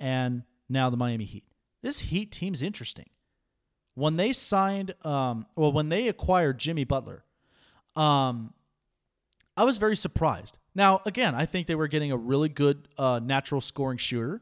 and 0.00 0.44
now 0.68 0.88
the 0.88 0.96
Miami 0.96 1.24
Heat. 1.24 1.44
This 1.82 2.00
Heat 2.00 2.30
team's 2.30 2.62
interesting. 2.62 3.10
When 3.94 4.16
they 4.16 4.32
signed, 4.32 4.94
um, 5.04 5.46
well, 5.56 5.72
when 5.72 5.88
they 5.88 6.08
acquired 6.08 6.58
Jimmy 6.58 6.84
Butler, 6.84 7.24
um, 7.94 8.54
I 9.56 9.64
was 9.64 9.76
very 9.76 9.96
surprised. 9.96 10.58
Now, 10.74 11.02
again, 11.04 11.34
I 11.34 11.44
think 11.44 11.66
they 11.66 11.74
were 11.74 11.88
getting 11.88 12.10
a 12.10 12.16
really 12.16 12.48
good 12.48 12.88
uh, 12.96 13.20
natural 13.22 13.60
scoring 13.60 13.98
shooter. 13.98 14.40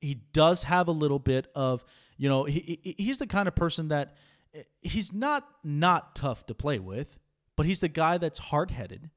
He 0.00 0.14
does 0.32 0.64
have 0.64 0.86
a 0.86 0.92
little 0.92 1.18
bit 1.18 1.48
of 1.56 1.84
you 2.16 2.28
know, 2.28 2.44
he, 2.44 2.94
he's 2.98 3.18
the 3.18 3.26
kind 3.26 3.48
of 3.48 3.54
person 3.54 3.88
that 3.88 4.14
eh, 4.54 4.62
he's 4.82 5.12
not 5.12 5.46
not 5.62 6.14
tough 6.14 6.46
to 6.46 6.54
play 6.54 6.78
with, 6.78 7.18
but 7.56 7.66
he's 7.66 7.80
the 7.80 7.88
guy 7.88 8.18
that's 8.18 8.38
hard 8.38 8.70
headed, 8.70 9.10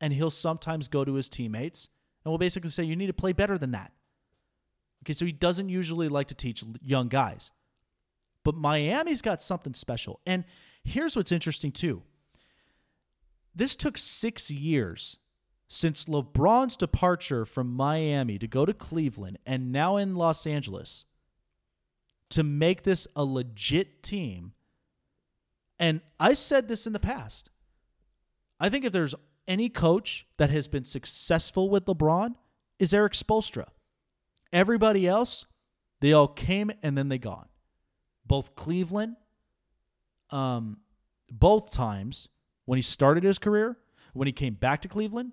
and 0.00 0.12
he'll 0.12 0.30
sometimes 0.30 0.88
go 0.88 1.04
to 1.04 1.14
his 1.14 1.28
teammates 1.28 1.88
and 2.24 2.30
will 2.30 2.38
basically 2.38 2.70
say, 2.70 2.84
"You 2.84 2.96
need 2.96 3.08
to 3.08 3.12
play 3.12 3.32
better 3.32 3.58
than 3.58 3.72
that." 3.72 3.92
Okay, 5.04 5.12
so 5.12 5.24
he 5.24 5.32
doesn't 5.32 5.68
usually 5.68 6.08
like 6.08 6.28
to 6.28 6.34
teach 6.34 6.64
young 6.82 7.08
guys, 7.08 7.50
but 8.44 8.56
Miami's 8.56 9.22
got 9.22 9.40
something 9.40 9.74
special. 9.74 10.20
And 10.26 10.44
here's 10.84 11.16
what's 11.16 11.32
interesting 11.32 11.72
too. 11.72 12.02
This 13.54 13.76
took 13.76 13.98
six 13.98 14.50
years 14.50 15.18
since 15.68 16.06
LeBron's 16.06 16.76
departure 16.76 17.44
from 17.44 17.74
Miami 17.74 18.38
to 18.38 18.46
go 18.46 18.64
to 18.64 18.72
Cleveland 18.72 19.38
and 19.44 19.70
now 19.70 19.96
in 19.96 20.14
Los 20.14 20.46
Angeles 20.46 21.04
to 22.30 22.42
make 22.42 22.82
this 22.82 23.06
a 23.14 23.24
legit 23.24 24.02
team. 24.02 24.52
And 25.78 26.00
I 26.18 26.32
said 26.32 26.68
this 26.68 26.86
in 26.86 26.92
the 26.92 26.98
past. 26.98 27.50
I 28.58 28.68
think 28.68 28.84
if 28.84 28.92
there's 28.92 29.14
any 29.46 29.68
coach 29.68 30.26
that 30.36 30.50
has 30.50 30.68
been 30.68 30.84
successful 30.84 31.70
with 31.70 31.86
LeBron, 31.86 32.34
is 32.78 32.94
Erik 32.94 33.12
Spoelstra. 33.12 33.66
Everybody 34.52 35.06
else, 35.06 35.46
they 36.00 36.12
all 36.12 36.28
came 36.28 36.70
and 36.82 36.96
then 36.96 37.08
they 37.08 37.18
gone. 37.18 37.48
Both 38.26 38.54
Cleveland, 38.54 39.16
um, 40.30 40.78
both 41.30 41.70
times 41.70 42.28
when 42.64 42.76
he 42.76 42.82
started 42.82 43.24
his 43.24 43.38
career, 43.38 43.76
when 44.12 44.26
he 44.26 44.32
came 44.32 44.54
back 44.54 44.82
to 44.82 44.88
Cleveland, 44.88 45.32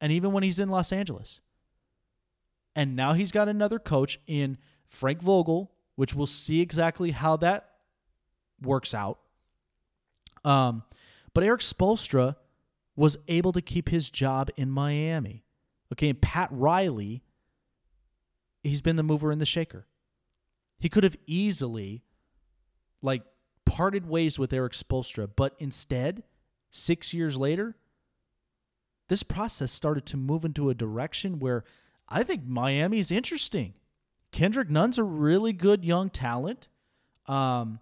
and 0.00 0.12
even 0.12 0.32
when 0.32 0.42
he's 0.42 0.60
in 0.60 0.68
Los 0.68 0.92
Angeles. 0.92 1.40
And 2.74 2.96
now 2.96 3.12
he's 3.12 3.32
got 3.32 3.48
another 3.48 3.78
coach 3.78 4.18
in 4.26 4.58
Frank 4.86 5.20
Vogel, 5.20 5.72
which 5.96 6.14
we'll 6.14 6.26
see 6.26 6.60
exactly 6.60 7.10
how 7.10 7.36
that 7.38 7.70
works 8.62 8.94
out. 8.94 9.18
Um, 10.44 10.84
but 11.34 11.44
Erik 11.44 11.60
Spoelstra 11.60 12.36
was 12.96 13.16
able 13.28 13.52
to 13.52 13.60
keep 13.60 13.88
his 13.88 14.10
job 14.10 14.50
in 14.56 14.70
Miami. 14.70 15.44
Okay, 15.92 16.08
and 16.08 16.20
Pat 16.20 16.48
Riley, 16.52 17.22
he's 18.62 18.82
been 18.82 18.96
the 18.96 19.02
mover 19.02 19.30
and 19.30 19.40
the 19.40 19.46
shaker. 19.46 19.86
He 20.78 20.88
could 20.88 21.04
have 21.04 21.16
easily, 21.26 22.02
like, 23.02 23.22
parted 23.64 24.06
ways 24.06 24.38
with 24.38 24.52
Erik 24.52 24.72
Spoelstra, 24.72 25.28
but 25.34 25.54
instead, 25.58 26.22
six 26.70 27.12
years 27.12 27.36
later, 27.36 27.76
this 29.08 29.22
process 29.22 29.72
started 29.72 30.06
to 30.06 30.16
move 30.16 30.44
into 30.44 30.70
a 30.70 30.74
direction 30.74 31.38
where 31.38 31.64
I 32.08 32.22
think 32.22 32.46
Miami's 32.46 33.10
interesting. 33.10 33.74
Kendrick 34.32 34.70
Nunn's 34.70 34.98
a 34.98 35.04
really 35.04 35.52
good 35.52 35.84
young 35.84 36.10
talent. 36.10 36.68
Um, 37.26 37.80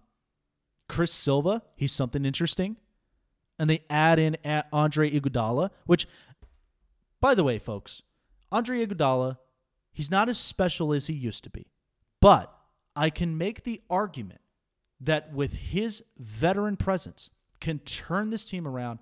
Chris 0.87 1.13
Silva, 1.13 1.61
he's 1.75 1.91
something 1.91 2.25
interesting. 2.25 2.77
And 3.57 3.69
they 3.69 3.83
add 3.89 4.19
in 4.19 4.37
Andre 4.73 5.11
Iguodala, 5.11 5.69
which, 5.85 6.07
by 7.21 7.35
the 7.35 7.43
way, 7.43 7.59
folks, 7.59 8.01
Andre 8.51 8.85
Iguodala, 8.85 9.37
he's 9.91 10.11
not 10.11 10.29
as 10.29 10.37
special 10.37 10.93
as 10.93 11.07
he 11.07 11.13
used 11.13 11.43
to 11.43 11.49
be. 11.49 11.67
But 12.21 12.53
I 12.95 13.09
can 13.09 13.37
make 13.37 13.63
the 13.63 13.81
argument 13.89 14.41
that 14.99 15.33
with 15.33 15.53
his 15.53 16.03
veteran 16.17 16.75
presence, 16.75 17.29
can 17.61 17.79
turn 17.79 18.29
this 18.29 18.45
team 18.45 18.67
around 18.67 18.99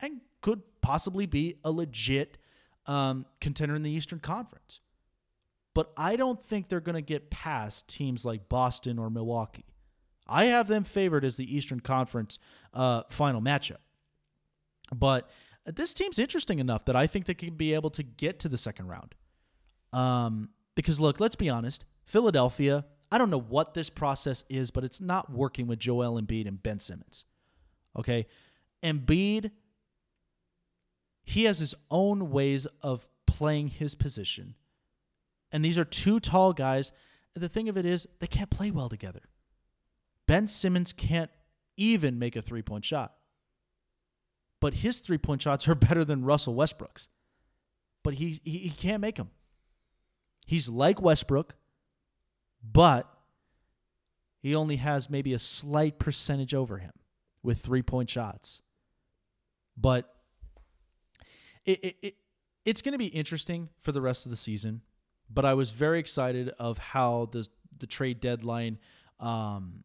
and 0.00 0.20
could 0.40 0.62
possibly 0.80 1.26
be 1.26 1.58
a 1.64 1.70
legit 1.70 2.38
um, 2.86 3.26
contender 3.40 3.76
in 3.76 3.82
the 3.82 3.90
Eastern 3.90 4.18
Conference. 4.18 4.80
but 5.74 5.92
I 5.96 6.16
don't 6.16 6.42
think 6.42 6.68
they're 6.68 6.80
going 6.80 6.96
to 6.96 7.02
get 7.02 7.30
past 7.30 7.88
teams 7.88 8.24
like 8.24 8.48
Boston 8.48 8.98
or 8.98 9.10
Milwaukee. 9.10 9.64
I 10.26 10.46
have 10.46 10.68
them 10.68 10.84
favored 10.84 11.24
as 11.24 11.36
the 11.36 11.56
Eastern 11.56 11.80
Conference 11.80 12.38
uh, 12.74 13.02
final 13.08 13.40
matchup. 13.40 13.78
But 14.94 15.30
this 15.66 15.94
team's 15.94 16.18
interesting 16.18 16.58
enough 16.58 16.84
that 16.86 16.96
I 16.96 17.06
think 17.06 17.26
they 17.26 17.34
can 17.34 17.54
be 17.54 17.74
able 17.74 17.90
to 17.90 18.02
get 18.02 18.38
to 18.40 18.48
the 18.48 18.56
second 18.56 18.88
round. 18.88 19.14
Um, 19.92 20.50
because 20.74 20.98
look, 21.00 21.20
let's 21.20 21.36
be 21.36 21.48
honest, 21.48 21.84
Philadelphia. 22.04 22.84
I 23.10 23.18
don't 23.18 23.30
know 23.30 23.40
what 23.40 23.74
this 23.74 23.90
process 23.90 24.42
is, 24.48 24.70
but 24.70 24.84
it's 24.84 25.00
not 25.00 25.30
working 25.30 25.66
with 25.66 25.78
Joel 25.78 26.20
Embiid 26.20 26.48
and 26.48 26.62
Ben 26.62 26.80
Simmons. 26.80 27.24
Okay, 27.98 28.26
Embiid. 28.82 29.50
He 31.24 31.44
has 31.44 31.60
his 31.60 31.74
own 31.90 32.30
ways 32.30 32.66
of 32.82 33.08
playing 33.26 33.68
his 33.68 33.94
position, 33.94 34.54
and 35.52 35.64
these 35.64 35.78
are 35.78 35.84
two 35.84 36.18
tall 36.18 36.52
guys. 36.52 36.90
The 37.34 37.48
thing 37.48 37.68
of 37.68 37.76
it 37.78 37.86
is, 37.86 38.08
they 38.18 38.26
can't 38.26 38.50
play 38.50 38.70
well 38.70 38.88
together. 38.88 39.22
Ben 40.26 40.46
Simmons 40.46 40.92
can't 40.92 41.30
even 41.76 42.18
make 42.18 42.34
a 42.34 42.42
three 42.42 42.62
point 42.62 42.84
shot 42.84 43.14
but 44.62 44.74
his 44.74 45.00
three 45.00 45.18
point 45.18 45.42
shots 45.42 45.68
are 45.68 45.74
better 45.88 46.06
than 46.06 46.24
Russell 46.24 46.54
Westbrook's. 46.54 47.08
But 48.02 48.14
he, 48.14 48.40
he, 48.44 48.58
he 48.58 48.70
can't 48.70 49.02
make 49.02 49.16
them. 49.16 49.30
He's 50.46 50.68
like 50.68 51.00
Westbrook, 51.00 51.54
but 52.62 53.08
he 54.40 54.54
only 54.54 54.76
has 54.76 55.08
maybe 55.08 55.32
a 55.32 55.38
slight 55.38 55.98
percentage 55.98 56.52
over 56.52 56.78
him 56.78 56.92
with 57.42 57.60
three 57.60 57.82
point 57.82 58.10
shots. 58.10 58.60
But 59.76 60.12
it, 61.64 61.84
it, 61.84 61.96
it 62.02 62.14
it's 62.64 62.82
going 62.82 62.92
to 62.92 62.98
be 62.98 63.06
interesting 63.06 63.68
for 63.80 63.92
the 63.92 64.00
rest 64.00 64.26
of 64.26 64.30
the 64.30 64.36
season. 64.36 64.82
But 65.30 65.44
I 65.44 65.54
was 65.54 65.70
very 65.70 65.98
excited 65.98 66.50
of 66.58 66.78
how 66.78 67.28
the 67.32 67.48
the 67.78 67.86
trade 67.86 68.20
deadline 68.20 68.78
um, 69.18 69.84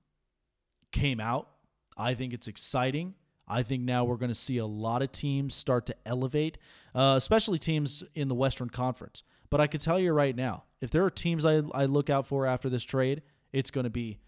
came 0.92 1.20
out. 1.20 1.48
I 1.96 2.14
think 2.14 2.34
it's 2.34 2.48
exciting. 2.48 3.16
I 3.48 3.64
think 3.64 3.84
now 3.84 4.04
we're 4.04 4.18
going 4.18 4.30
to 4.30 4.36
see 4.36 4.58
a 4.58 4.66
lot 4.66 5.02
of 5.02 5.12
teams 5.12 5.56
start 5.56 5.86
to 5.86 5.96
elevate, 6.06 6.58
uh, 6.94 7.14
especially 7.16 7.60
teams 7.60 8.04
in 8.14 8.28
the 8.28 8.36
Western 8.36 8.70
Conference. 8.70 9.24
But 9.50 9.62
I 9.62 9.68
can 9.68 9.80
tell 9.80 10.00
you 10.00 10.12
right 10.12 10.36
now, 10.36 10.64
if 10.82 10.92
there 10.92 11.04
are 11.06 11.10
teams 11.10 11.46
I, 11.46 11.62
I 11.74 11.86
look 11.86 12.10
out 12.10 12.28
for 12.28 12.46
after 12.46 12.70
this 12.70 12.84
trade, 12.84 13.22
it's 13.54 13.72
going 13.72 13.86
to 13.86 13.90
be 13.90 14.20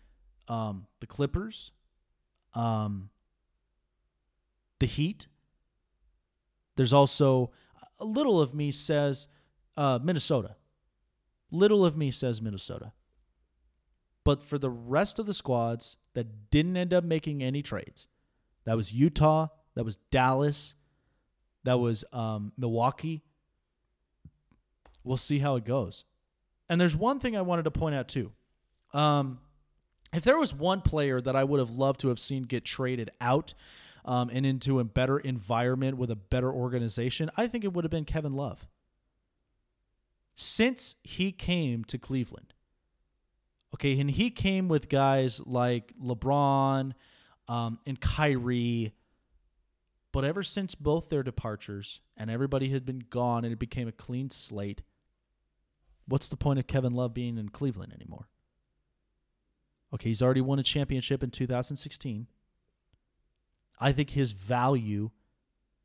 um, 0.47 0.87
the 0.99 1.07
Clippers, 1.07 1.71
um, 2.53 3.09
the 4.79 4.85
Heat. 4.85 5.27
There's 6.75 6.93
also 6.93 7.51
a 7.99 8.05
little 8.05 8.39
of 8.39 8.53
me 8.53 8.71
says 8.71 9.27
uh, 9.75 9.99
Minnesota. 10.01 10.55
Little 11.51 11.85
of 11.85 11.97
me 11.97 12.11
says 12.11 12.41
Minnesota. 12.41 12.93
But 14.23 14.41
for 14.41 14.57
the 14.57 14.69
rest 14.69 15.19
of 15.19 15.25
the 15.25 15.33
squads 15.33 15.97
that 16.13 16.49
didn't 16.51 16.77
end 16.77 16.93
up 16.93 17.03
making 17.03 17.43
any 17.43 17.61
trades, 17.61 18.07
that 18.65 18.77
was 18.77 18.93
Utah. 18.93 19.47
That 19.75 19.83
was 19.85 19.97
Dallas. 20.11 20.75
That 21.63 21.79
was 21.79 22.03
um, 22.13 22.51
Milwaukee. 22.57 23.23
We'll 25.09 25.17
see 25.17 25.39
how 25.39 25.55
it 25.55 25.65
goes. 25.65 26.05
And 26.69 26.79
there's 26.79 26.95
one 26.95 27.19
thing 27.19 27.35
I 27.35 27.41
wanted 27.41 27.63
to 27.63 27.71
point 27.71 27.95
out 27.95 28.07
too. 28.07 28.31
Um, 28.93 29.39
if 30.13 30.23
there 30.23 30.37
was 30.37 30.53
one 30.53 30.81
player 30.81 31.19
that 31.19 31.35
I 31.35 31.43
would 31.43 31.59
have 31.59 31.71
loved 31.71 32.01
to 32.01 32.09
have 32.09 32.19
seen 32.19 32.43
get 32.43 32.63
traded 32.63 33.09
out 33.19 33.55
um, 34.05 34.29
and 34.31 34.45
into 34.45 34.79
a 34.79 34.83
better 34.83 35.17
environment 35.17 35.97
with 35.97 36.11
a 36.11 36.15
better 36.15 36.53
organization, 36.53 37.31
I 37.35 37.47
think 37.47 37.63
it 37.63 37.73
would 37.73 37.85
have 37.85 37.89
been 37.89 38.05
Kevin 38.05 38.33
Love. 38.33 38.67
Since 40.35 40.95
he 41.01 41.31
came 41.31 41.83
to 41.85 41.97
Cleveland, 41.97 42.53
okay, 43.73 43.99
and 43.99 44.11
he 44.11 44.29
came 44.29 44.67
with 44.67 44.89
guys 44.89 45.41
like 45.43 45.91
LeBron 45.99 46.91
um, 47.47 47.79
and 47.87 47.99
Kyrie. 47.99 48.93
But 50.11 50.23
ever 50.23 50.43
since 50.43 50.75
both 50.75 51.09
their 51.09 51.23
departures 51.23 51.99
and 52.15 52.29
everybody 52.29 52.69
had 52.69 52.85
been 52.85 53.03
gone 53.09 53.43
and 53.43 53.51
it 53.51 53.57
became 53.57 53.87
a 53.87 53.91
clean 53.91 54.29
slate, 54.29 54.83
what's 56.09 56.29
the 56.29 56.37
point 56.37 56.59
of 56.59 56.67
Kevin 56.67 56.93
Love 56.93 57.13
being 57.13 57.37
in 57.37 57.49
Cleveland 57.49 57.93
anymore? 57.93 58.27
Okay, 59.93 60.09
he's 60.09 60.21
already 60.21 60.41
won 60.41 60.59
a 60.59 60.63
championship 60.63 61.23
in 61.23 61.31
2016. 61.31 62.27
I 63.79 63.91
think 63.91 64.11
his 64.11 64.33
value 64.33 65.11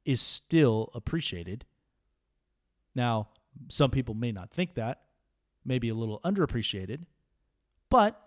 is 0.05 0.21
still 0.21 0.91
appreciated. 0.95 1.65
Now, 2.95 3.29
some 3.69 3.91
people 3.91 4.15
may 4.15 4.33
not 4.33 4.51
think 4.51 4.75
that, 4.75 5.03
maybe 5.65 5.89
a 5.89 5.95
little 5.95 6.21
underappreciated, 6.25 7.07
but 7.89 8.21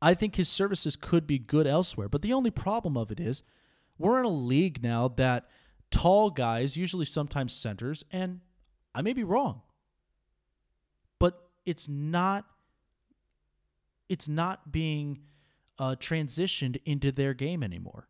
I 0.00 0.14
think 0.14 0.36
his 0.36 0.48
services 0.48 0.96
could 0.96 1.26
be 1.26 1.38
good 1.38 1.66
elsewhere. 1.66 2.08
But 2.08 2.22
the 2.22 2.32
only 2.32 2.50
problem 2.50 2.96
of 2.96 3.10
it 3.10 3.20
is 3.20 3.42
we're 3.98 4.18
in 4.20 4.24
a 4.24 4.28
league 4.28 4.82
now 4.82 5.08
that 5.08 5.48
tall 5.90 6.30
guys, 6.30 6.76
usually 6.76 7.04
sometimes 7.04 7.52
centers, 7.52 8.04
and 8.10 8.40
I 8.94 9.02
may 9.02 9.12
be 9.12 9.24
wrong, 9.24 9.62
it's 11.66 11.88
not 11.88 12.44
it's 14.08 14.28
not 14.28 14.70
being 14.70 15.18
uh, 15.78 15.96
transitioned 15.98 16.80
into 16.84 17.10
their 17.10 17.34
game 17.34 17.62
anymore. 17.62 18.08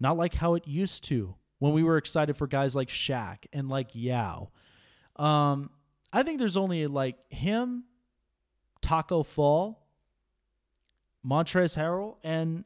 Not 0.00 0.16
like 0.16 0.34
how 0.34 0.54
it 0.54 0.66
used 0.66 1.04
to 1.04 1.36
when 1.58 1.72
we 1.72 1.82
were 1.82 1.96
excited 1.96 2.36
for 2.36 2.46
guys 2.46 2.74
like 2.76 2.88
Shaq 2.88 3.38
and 3.52 3.68
like 3.68 3.90
Yao. 3.92 4.50
Um, 5.16 5.70
I 6.12 6.22
think 6.22 6.38
there's 6.38 6.56
only 6.56 6.86
like 6.86 7.16
him, 7.30 7.84
Tacko 8.82 9.24
Fall, 9.24 9.86
Montrezl 11.26 11.76
Harrell, 11.76 12.16
and 12.22 12.64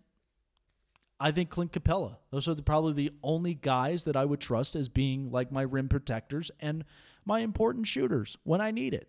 I 1.18 1.30
think 1.30 1.50
Clint 1.50 1.72
Capela. 1.72 2.16
Those 2.30 2.48
are 2.48 2.54
the, 2.54 2.62
probably 2.62 2.92
the 2.92 3.12
only 3.22 3.54
guys 3.54 4.04
that 4.04 4.16
I 4.16 4.24
would 4.24 4.40
trust 4.40 4.76
as 4.76 4.88
being 4.88 5.30
like 5.30 5.52
my 5.52 5.62
rim 5.62 5.88
protectors 5.88 6.50
and 6.60 6.84
my 7.24 7.40
important 7.40 7.86
shooters 7.86 8.36
when 8.42 8.60
I 8.60 8.70
need 8.70 8.92
it. 8.92 9.08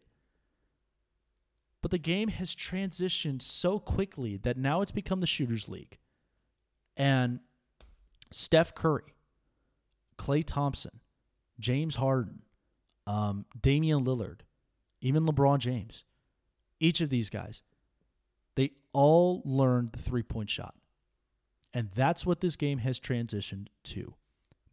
But 1.84 1.92
the 1.92 2.00
game 2.00 2.30
has 2.30 2.56
transitioned 2.56 3.44
so 3.44 3.78
quickly 3.78 4.38
that 4.38 4.58
now 4.58 4.82
it's 4.82 4.92
become 4.92 5.20
the 5.20 5.28
shooters 5.28 5.70
league. 5.70 6.00
And 6.98 7.42
Steph 8.32 8.74
Curry, 8.74 9.14
Klay 10.18 10.44
Thompson, 10.44 11.02
James 11.60 11.98
Harden, 11.98 12.42
um, 13.06 13.46
Damian 13.62 14.04
Lillard, 14.04 14.40
even 15.02 15.28
LeBron 15.28 15.60
James, 15.60 16.06
each 16.80 17.02
of 17.02 17.12
these 17.12 17.30
guys 17.30 17.62
they 18.56 18.72
all 18.94 19.42
learned 19.46 19.90
the 19.90 20.00
three 20.00 20.24
point 20.24 20.50
shot. 20.50 20.76
And 21.74 21.90
that's 21.92 22.26
what 22.26 22.42
this 22.42 22.56
game 22.56 22.80
has 22.80 23.00
transitioned 23.00 23.68
to. 23.86 24.14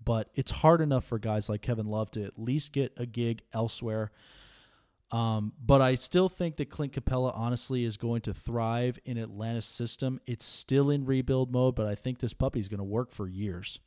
But 0.03 0.31
it's 0.35 0.51
hard 0.51 0.81
enough 0.81 1.05
for 1.05 1.19
guys 1.19 1.49
like 1.49 1.63
Kevin 1.63 1.87
Love 1.87 2.11
to 2.13 2.25
at 2.25 2.39
least 2.39 2.73
get 2.73 2.93
a 2.97 3.07
gig 3.07 3.43
elsewhere. 3.53 4.11
Um, 5.13 5.53
but 5.65 5.81
I 5.81 5.97
still 5.97 6.29
think 6.29 6.57
that 6.57 6.71
Clint 6.71 6.93
Capela 6.93 7.33
honestly 7.35 7.85
is 7.85 7.97
going 7.97 8.21
to 8.23 8.35
thrive 8.35 8.99
in 9.05 9.19
Atlanta's 9.19 9.65
system. 9.65 10.21
It's 10.27 10.45
still 10.45 10.91
in 10.91 11.05
rebuild 11.05 11.51
mode, 11.53 11.75
but 11.75 11.87
I 11.87 11.97
think 11.97 12.21
this 12.21 12.33
puppy 12.33 12.61
is 12.61 12.69
going 12.69 12.79
to 12.79 12.85
work 12.85 13.11
for 13.11 13.29
years 13.29 13.81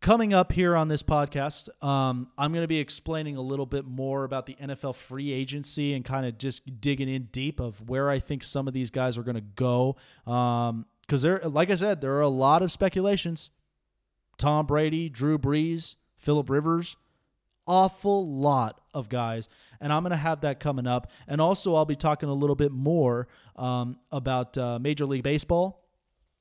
coming 0.00 0.32
up 0.32 0.52
here 0.52 0.76
on 0.76 0.88
this 0.88 1.02
podcast, 1.02 1.68
um, 1.84 2.28
I'm 2.38 2.52
going 2.52 2.62
to 2.62 2.68
be 2.68 2.78
explaining 2.78 3.36
a 3.36 3.40
little 3.40 3.66
bit 3.66 3.84
more 3.84 4.22
about 4.22 4.46
the 4.46 4.54
NFL 4.54 4.94
free 4.94 5.32
agency 5.32 5.94
and 5.94 6.04
kind 6.04 6.26
of 6.26 6.38
just 6.38 6.80
digging 6.80 7.08
in 7.08 7.24
deep 7.32 7.58
of 7.58 7.88
where 7.88 8.08
I 8.08 8.18
think 8.18 8.42
some 8.42 8.68
of 8.68 8.74
these 8.74 8.90
guys 8.90 9.18
are 9.18 9.22
going 9.22 9.36
to 9.36 9.40
go. 9.40 9.96
Because 10.24 10.70
um, 10.70 10.86
there, 11.08 11.40
like 11.44 11.70
I 11.70 11.74
said, 11.74 12.00
there 12.00 12.12
are 12.12 12.20
a 12.20 12.28
lot 12.28 12.62
of 12.62 12.70
speculations. 12.70 13.50
Tom 14.38 14.66
Brady, 14.66 15.08
Drew 15.08 15.38
Brees, 15.38 15.96
Philip 16.16 16.50
Rivers, 16.50 16.96
awful 17.66 18.26
lot 18.26 18.80
of 18.94 19.08
guys, 19.08 19.48
and 19.80 19.92
I'm 19.92 20.02
going 20.02 20.10
to 20.10 20.16
have 20.16 20.42
that 20.42 20.60
coming 20.60 20.86
up. 20.86 21.10
And 21.26 21.40
also, 21.40 21.74
I'll 21.74 21.84
be 21.84 21.96
talking 21.96 22.28
a 22.28 22.34
little 22.34 22.56
bit 22.56 22.72
more 22.72 23.28
um, 23.56 23.98
about 24.10 24.56
uh, 24.56 24.78
Major 24.78 25.06
League 25.06 25.22
Baseball 25.22 25.82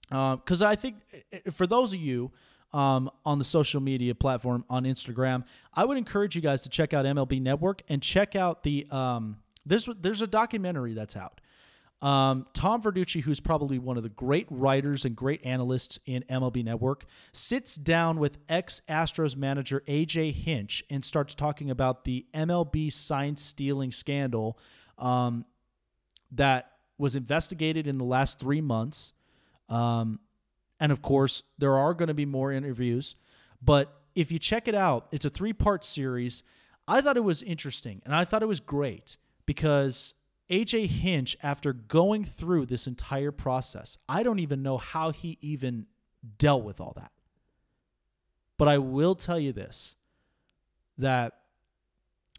because 0.10 0.62
uh, 0.62 0.68
I 0.68 0.76
think 0.76 0.98
eh, 1.14 1.20
eh, 1.46 1.50
for 1.52 1.66
those 1.66 1.94
of 1.94 2.00
you 2.00 2.32
um, 2.76 3.10
on 3.26 3.40
the 3.40 3.46
social 3.46 3.80
media 3.80 4.14
platform 4.14 4.66
on 4.70 4.84
Instagram. 4.84 5.46
I 5.74 5.86
would 5.86 5.98
encourage 5.98 6.36
you 6.36 6.42
guys 6.42 6.62
to 6.64 6.70
check 6.70 6.94
out 6.94 7.06
MLB 7.06 7.42
Network 7.42 7.82
and 7.88 8.02
check 8.02 8.36
out 8.36 8.64
the 8.64 8.86
um, 8.92 9.38
there's 9.66 10.22
a 10.22 10.28
documentary 10.28 10.94
that's 10.94 11.16
out. 11.16 11.42
Um, 12.02 12.46
Tom 12.54 12.82
Verducci, 12.82 13.22
who's 13.22 13.40
probably 13.40 13.80
one 13.80 13.98
of 13.98 14.04
the 14.04 14.10
great 14.10 14.48
writers 14.50 15.06
and 15.06 15.16
great 15.16 15.44
analysts 15.46 15.98
in 16.06 16.24
MLB 16.30 16.64
Network, 16.64 17.06
sits 17.32 17.76
down 17.76 18.20
with 18.20 18.38
ex 18.50 18.82
Astros 18.90 19.36
manager 19.36 19.82
AJ 19.88 20.34
Hinch 20.34 20.84
and 20.90 21.04
starts 21.04 21.34
talking 21.34 21.72
about 21.72 22.04
the 22.04 22.26
MLB 22.34 22.92
sign 22.92 23.38
stealing 23.38 23.92
scandal 23.92 24.60
um, 24.98 25.46
that 26.32 26.72
was 26.98 27.16
investigated 27.16 27.88
in 27.88 27.98
the 27.98 28.06
last 28.06 28.40
three 28.40 28.62
months. 28.62 29.14
Um, 29.70 30.20
and 30.80 30.92
of 30.92 31.02
course, 31.02 31.44
there 31.58 31.76
are 31.76 31.94
going 31.94 32.08
to 32.08 32.14
be 32.14 32.26
more 32.26 32.52
interviews. 32.52 33.16
But 33.62 33.94
if 34.16 34.32
you 34.32 34.40
check 34.40 34.68
it 34.68 34.76
out, 34.76 35.08
it's 35.12 35.26
a 35.26 35.30
three 35.30 35.54
part 35.54 35.84
series. 35.84 36.44
I 36.88 37.02
thought 37.02 37.18
it 37.18 37.24
was 37.24 37.42
interesting 37.42 38.02
and 38.06 38.14
I 38.14 38.26
thought 38.26 38.44
it 38.44 38.48
was 38.48 38.60
great 38.60 39.18
because 39.46 40.14
AJ 40.50 40.88
Hinch, 40.88 41.36
after 41.42 41.74
going 41.74 42.24
through 42.24 42.68
this 42.68 42.86
entire 42.88 43.32
process, 43.32 43.98
I 44.08 44.24
don't 44.24 44.40
even 44.40 44.62
know 44.62 44.78
how 44.78 45.12
he 45.12 45.38
even 45.42 45.88
dealt 46.38 46.64
with 46.64 46.80
all 46.80 46.94
that. 46.96 47.12
But 48.58 48.68
I 48.68 48.78
will 48.78 49.16
tell 49.16 49.40
you 49.40 49.52
this 49.52 49.96
that 50.98 51.34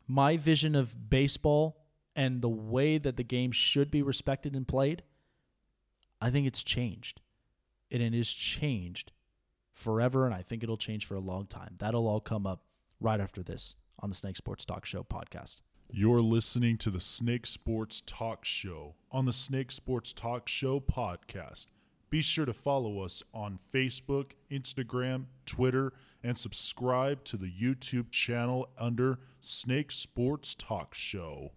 my 0.06 0.36
vision 0.36 0.74
of 0.74 1.10
baseball 1.10 1.84
and 2.14 2.40
the 2.40 2.48
way 2.48 2.96
that 2.96 3.16
the 3.16 3.24
game 3.24 3.52
should 3.52 3.90
be 3.90 4.02
respected 4.02 4.54
and 4.54 4.66
played, 4.66 5.02
I 6.20 6.30
think 6.30 6.46
it's 6.46 6.62
changed. 6.62 7.20
And 7.90 8.02
it 8.02 8.14
is 8.14 8.32
changed 8.32 9.12
forever, 9.72 10.24
and 10.24 10.34
I 10.34 10.42
think 10.42 10.62
it'll 10.62 10.78
change 10.78 11.04
for 11.04 11.14
a 11.14 11.20
long 11.20 11.46
time. 11.46 11.74
That'll 11.78 12.08
all 12.08 12.20
come 12.20 12.46
up 12.46 12.62
right 13.00 13.20
after 13.20 13.42
this 13.42 13.74
on 14.00 14.08
the 14.08 14.16
Snake 14.16 14.36
Sports 14.36 14.64
Talk 14.64 14.86
Show 14.86 15.04
podcast. 15.04 15.58
You're 15.92 16.20
listening 16.20 16.78
to 16.78 16.90
the 16.90 17.00
Snake 17.00 17.46
Sports 17.46 18.02
Talk 18.06 18.44
Show 18.44 18.96
on 19.12 19.24
the 19.24 19.32
Snake 19.32 19.70
Sports 19.70 20.12
Talk 20.12 20.48
Show 20.48 20.80
podcast. 20.80 21.68
Be 22.10 22.20
sure 22.20 22.44
to 22.44 22.52
follow 22.52 23.00
us 23.00 23.22
on 23.32 23.58
Facebook, 23.72 24.32
Instagram, 24.50 25.26
Twitter, 25.46 25.92
and 26.24 26.36
subscribe 26.36 27.22
to 27.24 27.36
the 27.36 27.50
YouTube 27.50 28.10
channel 28.10 28.68
under 28.76 29.20
Snake 29.40 29.92
Sports 29.92 30.56
Talk 30.56 30.92
Show. 30.92 31.52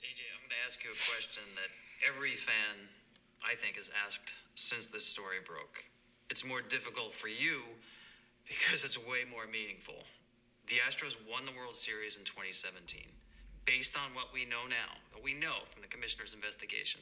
AJ, 0.00 0.24
I'm 0.34 0.40
going 0.40 0.50
to 0.50 0.64
ask 0.66 0.82
you 0.82 0.90
a 0.90 1.14
question 1.14 1.44
that 1.54 2.08
every 2.08 2.34
fan, 2.34 2.88
I 3.46 3.54
think, 3.54 3.76
has 3.76 3.90
asked 4.04 4.32
since 4.54 4.86
this 4.86 5.06
story 5.06 5.36
broke. 5.46 5.84
It's 6.30 6.46
more 6.46 6.62
difficult 6.62 7.12
for 7.14 7.28
you 7.28 7.60
because 8.48 8.84
it's 8.84 8.98
way 8.98 9.24
more 9.30 9.46
meaningful. 9.46 10.02
The 10.66 10.76
Astros 10.76 11.16
won 11.30 11.44
the 11.44 11.52
World 11.52 11.76
Series 11.76 12.16
in 12.16 12.24
2017. 12.24 13.02
Based 13.66 13.96
on 13.96 14.14
what 14.14 14.32
we 14.32 14.44
know 14.44 14.68
now, 14.68 14.92
what 15.12 15.24
we 15.24 15.34
know 15.34 15.64
from 15.72 15.82
the 15.82 15.88
commissioner's 15.88 16.34
investigation, 16.34 17.00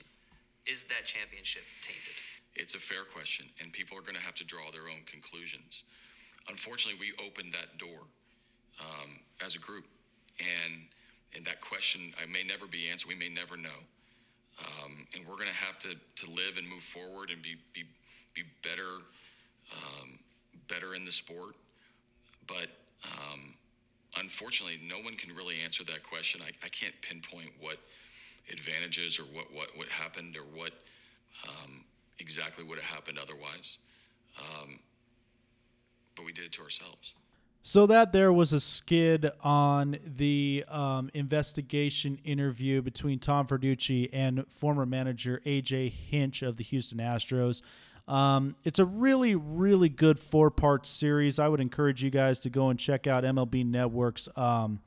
is 0.67 0.85
that 0.85 1.05
championship 1.05 1.63
tainted? 1.81 2.15
It's 2.55 2.75
a 2.75 2.79
fair 2.79 3.05
question, 3.05 3.47
and 3.61 3.73
people 3.73 3.99
are 3.99 4.03
going 4.03 4.15
to 4.15 4.23
have 4.23 4.35
to 4.35 4.45
draw 4.45 4.71
their 4.71 4.89
own 4.89 5.03
conclusions. 5.07 5.85
Unfortunately, 6.49 6.99
we 7.01 7.25
opened 7.25 7.53
that 7.53 7.79
door 7.79 8.07
um, 8.81 9.19
as 9.45 9.57
a 9.57 9.59
group, 9.59 9.85
and 10.39 10.87
and 11.35 11.45
that 11.47 11.61
question 11.61 12.13
I 12.23 12.27
may 12.27 12.43
never 12.43 12.67
be 12.67 12.89
answered. 12.89 13.09
We 13.09 13.15
may 13.15 13.29
never 13.29 13.57
know, 13.57 13.81
um, 14.61 15.07
and 15.15 15.27
we're 15.27 15.37
going 15.37 15.49
to 15.49 15.65
have 15.67 15.79
to 15.81 15.95
to 15.95 16.31
live 16.31 16.59
and 16.59 16.69
move 16.69 16.83
forward 16.83 17.31
and 17.31 17.43
be 17.43 17.57
be 17.73 17.85
be 18.35 18.43
better 18.63 19.03
um, 19.73 20.19
better 20.69 20.95
in 20.95 21.05
the 21.05 21.13
sport. 21.13 21.55
But 22.47 22.69
um, 23.05 23.55
unfortunately, 24.19 24.81
no 24.87 24.97
one 24.99 25.15
can 25.15 25.35
really 25.35 25.57
answer 25.65 25.85
that 25.85 26.03
question. 26.03 26.41
I, 26.43 26.51
I 26.65 26.69
can't 26.69 26.95
pinpoint 27.03 27.51
what 27.61 27.79
advantages 28.51 29.19
or 29.19 29.25
what 29.25 29.53
what 29.53 29.77
what 29.77 29.89
happened 29.89 30.37
or 30.37 30.43
what 30.57 30.73
um, 31.49 31.85
exactly 32.19 32.65
would 32.65 32.79
have 32.79 32.95
happened 32.95 33.19
otherwise. 33.19 33.79
Um, 34.39 34.79
but 36.15 36.25
we 36.25 36.33
did 36.33 36.45
it 36.45 36.53
to 36.53 36.63
ourselves. 36.63 37.15
So 37.65 37.87
that 37.87 38.11
there 38.11 38.33
was 38.33 38.53
a 38.53 38.59
skid 38.59 39.31
on 39.41 39.97
the 40.05 40.65
um, 40.69 41.11
investigation 41.15 42.19
interview 42.25 42.83
between 42.83 43.21
Tom 43.21 43.47
Verducci 43.47 44.11
and 44.13 44.45
former 44.49 44.85
manager 44.85 45.41
AJ 45.47 45.93
Hinch 45.93 46.43
of 46.43 46.57
the 46.57 46.65
Houston 46.65 46.99
Astros. 46.99 47.63
Um, 48.09 48.57
it's 48.65 48.79
a 48.79 48.85
really, 48.85 49.35
really 49.35 49.89
good 49.89 50.19
four-part 50.19 50.87
series. 50.87 51.39
I 51.39 51.49
would 51.49 51.61
encourage 51.61 52.03
you 52.03 52.11
guys 52.11 52.41
to 52.41 52.51
go 52.51 52.69
and 52.69 52.79
check 52.79 53.07
out 53.07 53.25
MLB 53.25 53.65
Network's 53.65 54.29
um, 54.37 54.81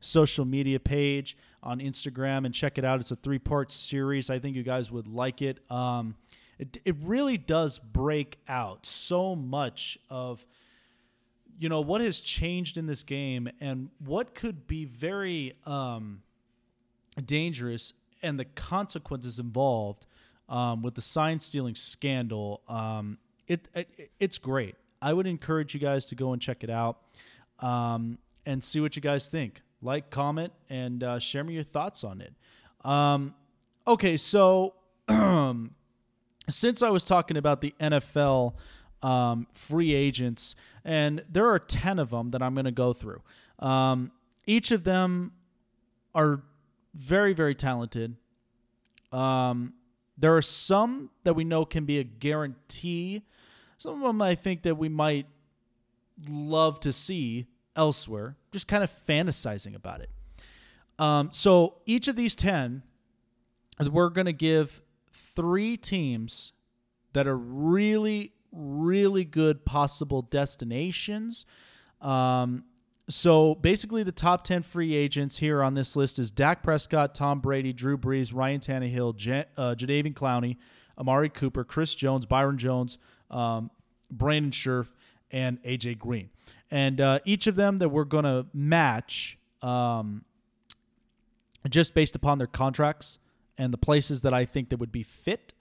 social 0.00 0.44
media 0.44 0.78
page 0.78 1.36
on 1.62 1.80
Instagram 1.80 2.44
and 2.44 2.54
check 2.54 2.78
it 2.78 2.84
out. 2.84 3.00
It's 3.00 3.10
a 3.10 3.16
three-part 3.16 3.72
series. 3.72 4.30
I 4.30 4.38
think 4.38 4.54
you 4.54 4.62
guys 4.62 4.90
would 4.90 5.08
like 5.08 5.42
it. 5.42 5.58
Um, 5.70 6.14
it, 6.58 6.76
it 6.84 6.96
really 7.02 7.38
does 7.38 7.78
break 7.78 8.38
out 8.48 8.86
so 8.86 9.34
much 9.34 9.98
of– 10.10 10.44
you 11.58 11.68
know 11.68 11.80
what 11.80 12.00
has 12.00 12.20
changed 12.20 12.76
in 12.76 12.86
this 12.86 13.02
game 13.02 13.48
and 13.60 13.90
what 13.98 14.34
could 14.34 14.66
be 14.66 14.84
very 14.84 15.54
um, 15.66 16.22
dangerous 17.24 17.92
and 18.22 18.38
the 18.38 18.44
consequences 18.44 19.38
involved 19.38 20.06
um, 20.48 20.82
with 20.82 20.94
the 20.94 21.00
sign 21.00 21.40
stealing 21.40 21.74
scandal. 21.74 22.62
Um, 22.68 23.18
it, 23.46 23.68
it, 23.74 24.10
it's 24.18 24.38
great. 24.38 24.76
I 25.00 25.12
would 25.12 25.26
encourage 25.26 25.74
you 25.74 25.80
guys 25.80 26.06
to 26.06 26.14
go 26.14 26.32
and 26.32 26.42
check 26.42 26.64
it 26.64 26.70
out 26.70 26.98
um, 27.60 28.18
and 28.46 28.62
see 28.62 28.80
what 28.80 28.96
you 28.96 29.02
guys 29.02 29.28
think. 29.28 29.62
Like, 29.80 30.10
comment, 30.10 30.52
and 30.68 31.04
uh, 31.04 31.18
share 31.18 31.44
me 31.44 31.54
your 31.54 31.62
thoughts 31.62 32.02
on 32.02 32.20
it. 32.20 32.32
Um, 32.84 33.34
okay, 33.86 34.16
so 34.16 34.74
since 36.48 36.82
I 36.82 36.90
was 36.90 37.04
talking 37.04 37.36
about 37.36 37.60
the 37.60 37.74
NFL 37.80 38.54
um, 39.02 39.46
free 39.52 39.94
agents, 39.94 40.56
and 40.84 41.22
there 41.30 41.48
are 41.48 41.58
10 41.58 41.98
of 41.98 42.10
them 42.10 42.32
that 42.32 42.42
I'm 42.42 42.54
going 42.54 42.64
to 42.64 42.72
go 42.72 42.92
through. 42.92 43.22
Um, 43.60 44.10
each 44.46 44.70
of 44.72 44.84
them 44.84 45.32
are 46.14 46.42
very, 46.94 47.32
very 47.32 47.54
talented. 47.54 48.16
Um, 49.12 49.74
there 50.18 50.36
are 50.36 50.42
some 50.42 51.10
that 51.22 51.34
we 51.34 51.44
know 51.44 51.64
can 51.64 51.84
be 51.84 51.98
a 51.98 52.04
guarantee. 52.04 53.22
Some 53.78 53.94
of 53.94 54.00
them 54.00 54.20
I 54.20 54.34
think 54.34 54.62
that 54.62 54.76
we 54.76 54.88
might 54.88 55.26
love 56.28 56.80
to 56.80 56.92
see 56.92 57.46
elsewhere, 57.76 58.36
just 58.50 58.66
kind 58.66 58.82
of 58.82 58.90
fantasizing 59.06 59.76
about 59.76 60.00
it. 60.00 60.10
Um, 60.98 61.30
so 61.32 61.76
each 61.86 62.08
of 62.08 62.16
these 62.16 62.34
10, 62.34 62.82
we're 63.90 64.10
going 64.10 64.26
to 64.26 64.32
give 64.32 64.82
three 65.12 65.76
teams 65.76 66.52
that 67.12 67.28
are 67.28 67.36
really, 67.36 68.32
really 68.50 69.24
good 69.24 69.64
possible 69.64 70.22
destinations. 70.22 71.46
Um, 72.00 72.64
so 73.08 73.54
basically, 73.54 74.02
the 74.02 74.12
top 74.12 74.44
10 74.44 74.62
free 74.62 74.94
agents 74.94 75.38
here 75.38 75.62
on 75.62 75.74
this 75.74 75.96
list 75.96 76.18
is 76.18 76.30
Dak 76.30 76.62
Prescott, 76.62 77.14
Tom 77.14 77.40
Brady, 77.40 77.72
Drew 77.72 77.96
Brees, 77.96 78.34
Ryan 78.34 78.60
Tannehill, 78.60 79.16
J- 79.16 79.46
uh, 79.56 79.74
Jadeveon 79.74 80.12
Clowney, 80.12 80.56
Amari 80.98 81.30
Cooper, 81.30 81.64
Chris 81.64 81.94
Jones, 81.94 82.26
Byron 82.26 82.58
Jones, 82.58 82.98
um, 83.30 83.70
Brandon 84.10 84.50
Scherff, 84.50 84.92
and 85.30 85.62
AJ 85.62 85.98
Green. 85.98 86.28
And 86.70 87.00
uh, 87.00 87.20
each 87.24 87.46
of 87.46 87.56
them 87.56 87.78
that 87.78 87.88
we're 87.88 88.04
going 88.04 88.24
to 88.24 88.46
match 88.52 89.38
um, 89.62 90.24
just 91.68 91.94
based 91.94 92.14
upon 92.14 92.38
their 92.38 92.46
contracts 92.46 93.18
and 93.56 93.72
the 93.72 93.78
places 93.78 94.22
that 94.22 94.34
I 94.34 94.44
think 94.44 94.68
that 94.68 94.78
would 94.78 94.92
be 94.92 95.02
fit 95.02 95.54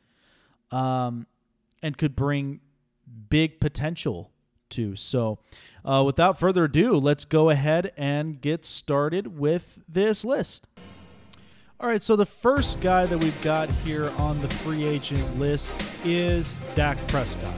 um, 0.71 1.27
and 1.81 1.97
could 1.97 2.15
bring 2.15 2.59
big 3.29 3.59
potential 3.59 4.31
to. 4.71 4.95
So, 4.95 5.39
uh, 5.85 6.03
without 6.05 6.39
further 6.39 6.65
ado, 6.65 6.95
let's 6.95 7.25
go 7.25 7.49
ahead 7.49 7.91
and 7.97 8.39
get 8.41 8.65
started 8.65 9.37
with 9.37 9.79
this 9.87 10.25
list. 10.25 10.67
All 11.79 11.87
right, 11.87 12.01
so 12.01 12.15
the 12.15 12.25
first 12.25 12.81
guy 12.81 13.05
that 13.05 13.17
we've 13.19 13.39
got 13.41 13.71
here 13.85 14.11
on 14.17 14.41
the 14.41 14.47
free 14.47 14.83
agent 14.83 15.37
list 15.37 15.75
is 16.03 16.55
Dak 16.73 16.97
Prescott. 17.07 17.53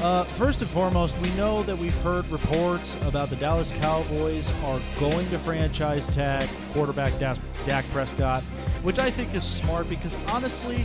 Uh, 0.00 0.22
first 0.22 0.60
and 0.60 0.70
foremost, 0.70 1.16
we 1.18 1.30
know 1.30 1.62
that 1.62 1.76
we've 1.76 1.96
heard 2.02 2.28
reports 2.28 2.96
about 3.02 3.30
the 3.30 3.36
Dallas 3.36 3.72
Cowboys 3.72 4.52
are 4.62 4.80
going 5.00 5.28
to 5.30 5.38
franchise 5.38 6.06
tag 6.06 6.48
quarterback 6.72 7.18
Dak 7.18 7.84
Prescott, 7.90 8.42
which 8.82 8.98
I 8.98 9.10
think 9.10 9.34
is 9.34 9.44
smart 9.44 9.88
because 9.88 10.16
honestly, 10.28 10.84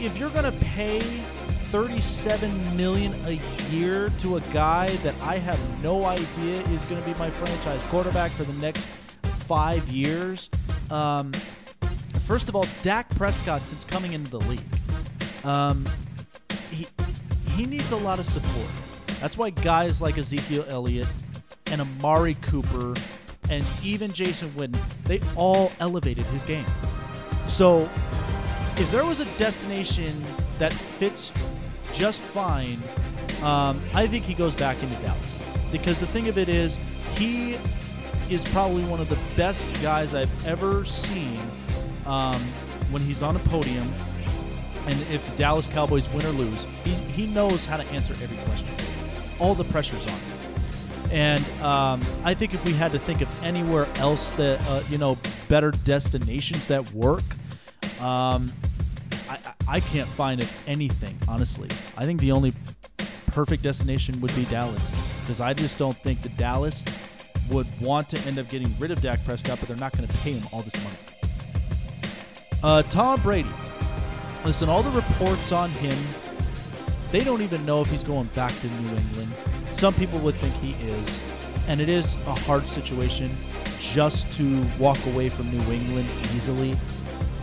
if 0.00 0.18
you're 0.18 0.30
going 0.30 0.52
to 0.52 0.64
pay 0.66 1.00
37 1.70 2.76
million 2.76 3.14
a 3.26 3.40
year 3.70 4.08
to 4.20 4.36
a 4.36 4.40
guy 4.52 4.86
that 4.98 5.14
I 5.20 5.36
have 5.36 5.82
no 5.82 6.06
idea 6.06 6.62
is 6.68 6.86
going 6.86 6.98
to 7.02 7.06
be 7.06 7.14
my 7.18 7.28
franchise 7.28 7.82
quarterback 7.84 8.30
for 8.30 8.44
the 8.44 8.54
next 8.54 8.86
five 9.22 9.86
years. 9.88 10.48
Um, 10.90 11.30
first 12.26 12.48
of 12.48 12.56
all, 12.56 12.64
Dak 12.82 13.10
Prescott, 13.16 13.60
since 13.60 13.84
coming 13.84 14.14
into 14.14 14.30
the 14.30 14.40
league, 14.40 14.64
um, 15.44 15.84
he 16.70 16.86
he 17.54 17.66
needs 17.66 17.92
a 17.92 17.96
lot 17.96 18.18
of 18.18 18.24
support. 18.24 18.70
That's 19.20 19.36
why 19.36 19.50
guys 19.50 20.00
like 20.00 20.16
Ezekiel 20.16 20.64
Elliott 20.68 21.08
and 21.66 21.82
Amari 21.82 22.34
Cooper 22.40 22.94
and 23.50 23.62
even 23.84 24.10
Jason 24.12 24.48
Witten, 24.50 24.78
they 25.04 25.20
all 25.36 25.70
elevated 25.80 26.24
his 26.26 26.44
game. 26.44 26.64
So 27.46 27.90
if 28.76 28.90
there 28.90 29.04
was 29.04 29.20
a 29.20 29.26
destination 29.36 30.24
that 30.58 30.72
fits 30.72 31.30
just 31.98 32.20
fine. 32.20 32.80
Um, 33.42 33.82
I 33.94 34.06
think 34.06 34.24
he 34.24 34.34
goes 34.34 34.54
back 34.54 34.80
into 34.82 34.94
Dallas 35.02 35.42
because 35.72 35.98
the 35.98 36.06
thing 36.06 36.28
of 36.28 36.38
it 36.38 36.48
is, 36.48 36.78
he 37.16 37.58
is 38.30 38.44
probably 38.50 38.84
one 38.84 39.00
of 39.00 39.08
the 39.08 39.18
best 39.36 39.66
guys 39.82 40.14
I've 40.14 40.46
ever 40.46 40.84
seen 40.84 41.40
um, 42.06 42.40
when 42.90 43.02
he's 43.02 43.22
on 43.22 43.34
a 43.36 43.40
podium. 43.40 43.92
And 44.86 44.94
if 45.10 45.28
the 45.28 45.36
Dallas 45.36 45.66
Cowboys 45.66 46.08
win 46.10 46.24
or 46.24 46.30
lose, 46.30 46.66
he, 46.84 46.92
he 46.92 47.26
knows 47.26 47.66
how 47.66 47.76
to 47.76 47.84
answer 47.88 48.14
every 48.22 48.38
question. 48.38 48.68
All 49.38 49.54
the 49.54 49.64
pressure's 49.64 50.06
on 50.06 50.12
him. 50.12 50.38
And 51.10 51.44
um, 51.62 52.00
I 52.24 52.34
think 52.34 52.54
if 52.54 52.64
we 52.64 52.72
had 52.72 52.92
to 52.92 52.98
think 52.98 53.22
of 53.22 53.42
anywhere 53.42 53.88
else 53.96 54.32
that 54.32 54.64
uh, 54.68 54.82
you 54.90 54.98
know 54.98 55.16
better 55.48 55.70
destinations 55.70 56.66
that 56.66 56.90
work, 56.92 57.22
um, 58.00 58.46
I, 59.28 59.38
I- 59.68 59.80
can't 59.80 60.08
find 60.08 60.40
it 60.40 60.48
anything 60.66 61.18
honestly. 61.28 61.68
I 61.96 62.04
think 62.04 62.20
the 62.20 62.32
only 62.32 62.52
perfect 63.26 63.62
destination 63.62 64.20
would 64.20 64.34
be 64.34 64.44
Dallas 64.46 64.96
because 65.20 65.40
I 65.40 65.52
just 65.54 65.78
don't 65.78 65.96
think 65.98 66.20
that 66.22 66.36
Dallas 66.36 66.84
would 67.50 67.66
want 67.80 68.08
to 68.10 68.18
end 68.26 68.38
up 68.38 68.48
getting 68.48 68.74
rid 68.78 68.90
of 68.90 69.00
Dak 69.00 69.24
Prescott, 69.24 69.58
but 69.58 69.68
they're 69.68 69.76
not 69.76 69.96
going 69.96 70.06
to 70.08 70.16
pay 70.18 70.32
him 70.32 70.46
all 70.52 70.62
this 70.62 70.74
money. 70.84 70.96
Uh, 72.62 72.82
Tom 72.82 73.20
Brady. 73.22 73.48
Listen, 74.44 74.68
all 74.68 74.82
the 74.82 74.90
reports 74.90 75.52
on 75.52 75.70
him, 75.70 75.96
they 77.10 77.20
don't 77.20 77.42
even 77.42 77.64
know 77.66 77.80
if 77.80 77.90
he's 77.90 78.04
going 78.04 78.26
back 78.34 78.52
to 78.60 78.66
New 78.66 78.96
England. 78.96 79.32
Some 79.72 79.94
people 79.94 80.18
would 80.20 80.36
think 80.40 80.54
he 80.56 80.72
is, 80.86 81.22
and 81.66 81.80
it 81.80 81.88
is 81.88 82.14
a 82.26 82.34
hard 82.34 82.68
situation 82.68 83.36
just 83.80 84.30
to 84.36 84.60
walk 84.78 84.98
away 85.06 85.28
from 85.28 85.50
New 85.56 85.72
England 85.72 86.08
easily. 86.34 86.74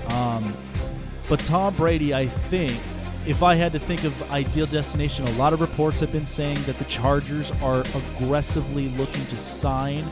Um, 0.10 0.56
but 1.29 1.39
Tom 1.39 1.75
Brady, 1.75 2.13
I 2.13 2.27
think, 2.27 2.79
if 3.25 3.41
I 3.41 3.55
had 3.55 3.73
to 3.73 3.79
think 3.79 4.03
of 4.03 4.31
ideal 4.31 4.67
destination, 4.67 5.25
a 5.25 5.31
lot 5.31 5.53
of 5.53 5.61
reports 5.61 5.99
have 5.99 6.11
been 6.11 6.25
saying 6.25 6.61
that 6.63 6.77
the 6.77 6.85
Chargers 6.85 7.51
are 7.61 7.81
aggressively 7.81 8.89
looking 8.89 9.25
to 9.27 9.38
sign 9.38 10.07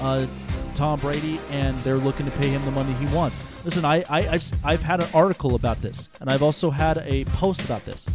uh, 0.00 0.26
Tom 0.74 0.98
Brady, 1.00 1.40
and 1.50 1.78
they're 1.80 1.96
looking 1.96 2.26
to 2.26 2.32
pay 2.32 2.48
him 2.48 2.64
the 2.64 2.70
money 2.70 2.92
he 2.94 3.14
wants. 3.14 3.40
Listen, 3.64 3.84
I, 3.84 4.04
I 4.10 4.28
I've, 4.28 4.52
I've 4.64 4.82
had 4.82 5.02
an 5.02 5.08
article 5.14 5.54
about 5.54 5.80
this, 5.80 6.08
and 6.20 6.28
I've 6.28 6.42
also 6.42 6.70
had 6.70 6.98
a 6.98 7.24
post 7.26 7.64
about 7.64 7.84
this. 7.84 8.08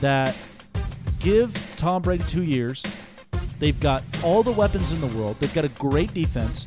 That 0.00 0.36
give 1.18 1.52
Tom 1.76 2.02
Brady 2.02 2.24
two 2.24 2.44
years. 2.44 2.84
They've 3.58 3.78
got 3.80 4.04
all 4.22 4.42
the 4.42 4.52
weapons 4.52 4.92
in 4.92 5.00
the 5.00 5.16
world. 5.18 5.36
They've 5.40 5.54
got 5.54 5.64
a 5.64 5.68
great 5.70 6.12
defense. 6.12 6.66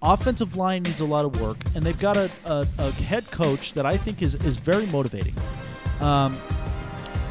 Offensive 0.00 0.56
line 0.56 0.84
needs 0.84 1.00
a 1.00 1.04
lot 1.04 1.24
of 1.24 1.40
work, 1.40 1.56
and 1.74 1.82
they've 1.82 1.98
got 1.98 2.16
a, 2.16 2.30
a, 2.46 2.64
a 2.78 2.92
head 2.92 3.28
coach 3.32 3.72
that 3.72 3.84
I 3.84 3.96
think 3.96 4.22
is, 4.22 4.36
is 4.36 4.56
very 4.56 4.86
motivating. 4.86 5.34
Um, 6.00 6.38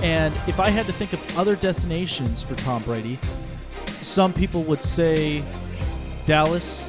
and 0.02 0.34
if 0.48 0.60
I 0.60 0.70
had 0.70 0.86
to 0.88 0.92
think 0.94 1.14
of 1.14 1.38
other 1.38 1.56
destinations 1.56 2.44
for 2.44 2.56
Tom 2.56 2.84
Brady, 2.84 3.20
some 4.02 4.34
people 4.34 4.64
would 4.64 4.84
say 4.84 5.44
Dallas, 6.26 6.88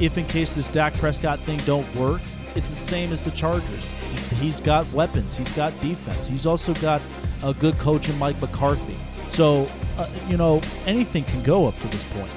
if 0.00 0.18
in 0.18 0.26
case 0.26 0.54
this 0.54 0.66
Dak 0.66 0.92
Prescott 0.94 1.38
thing 1.40 1.58
don't 1.58 1.92
work, 1.94 2.20
it's 2.56 2.68
the 2.68 2.74
same 2.74 3.12
as 3.12 3.22
the 3.22 3.30
Chargers. 3.30 3.92
He's 4.40 4.60
got 4.60 4.90
weapons. 4.92 5.36
He's 5.36 5.50
got 5.52 5.78
defense. 5.80 6.26
He's 6.26 6.46
also 6.46 6.74
got 6.74 7.00
a 7.44 7.54
good 7.54 7.78
coach 7.78 8.08
in 8.08 8.18
Mike 8.18 8.40
McCarthy. 8.40 8.98
So, 9.30 9.70
uh, 9.98 10.08
you 10.28 10.36
know, 10.36 10.60
anything 10.84 11.24
can 11.24 11.42
go 11.44 11.66
up 11.66 11.78
to 11.80 11.88
this 11.88 12.04
point. 12.04 12.30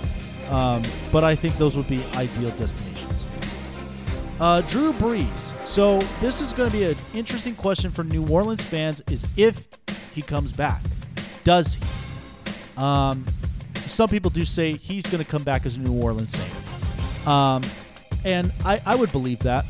Um, 0.50 0.84
but 1.12 1.24
I 1.24 1.36
think 1.36 1.58
those 1.58 1.76
would 1.76 1.88
be 1.88 2.04
ideal 2.16 2.52
destinations. 2.52 3.26
Uh, 4.40 4.62
Drew 4.62 4.92
Brees. 4.94 5.54
So 5.66 6.00
this 6.20 6.42
is 6.42 6.52
going 6.52 6.70
to 6.70 6.76
be 6.76 6.84
an 6.84 6.96
interesting 7.14 7.56
question 7.56 7.90
for 7.90 8.04
New 8.04 8.28
Orleans 8.28 8.64
fans: 8.64 9.02
is 9.10 9.28
if 9.38 9.68
he 10.14 10.22
comes 10.22 10.56
back, 10.56 10.82
does 11.44 11.76
he? 11.76 11.82
Um, 12.78 13.26
some 13.88 14.10
people 14.10 14.30
do 14.30 14.44
say 14.44 14.74
he's 14.74 15.06
going 15.06 15.24
to 15.24 15.30
come 15.30 15.44
back 15.44 15.66
as 15.66 15.78
a 15.78 15.80
New 15.80 16.02
Orleans 16.02 16.38
Saint, 16.38 17.28
um, 17.28 17.64
and 18.26 18.52
I, 18.66 18.82
I 18.86 18.96
would 18.96 19.12
believe 19.14 19.40
that 19.40 19.66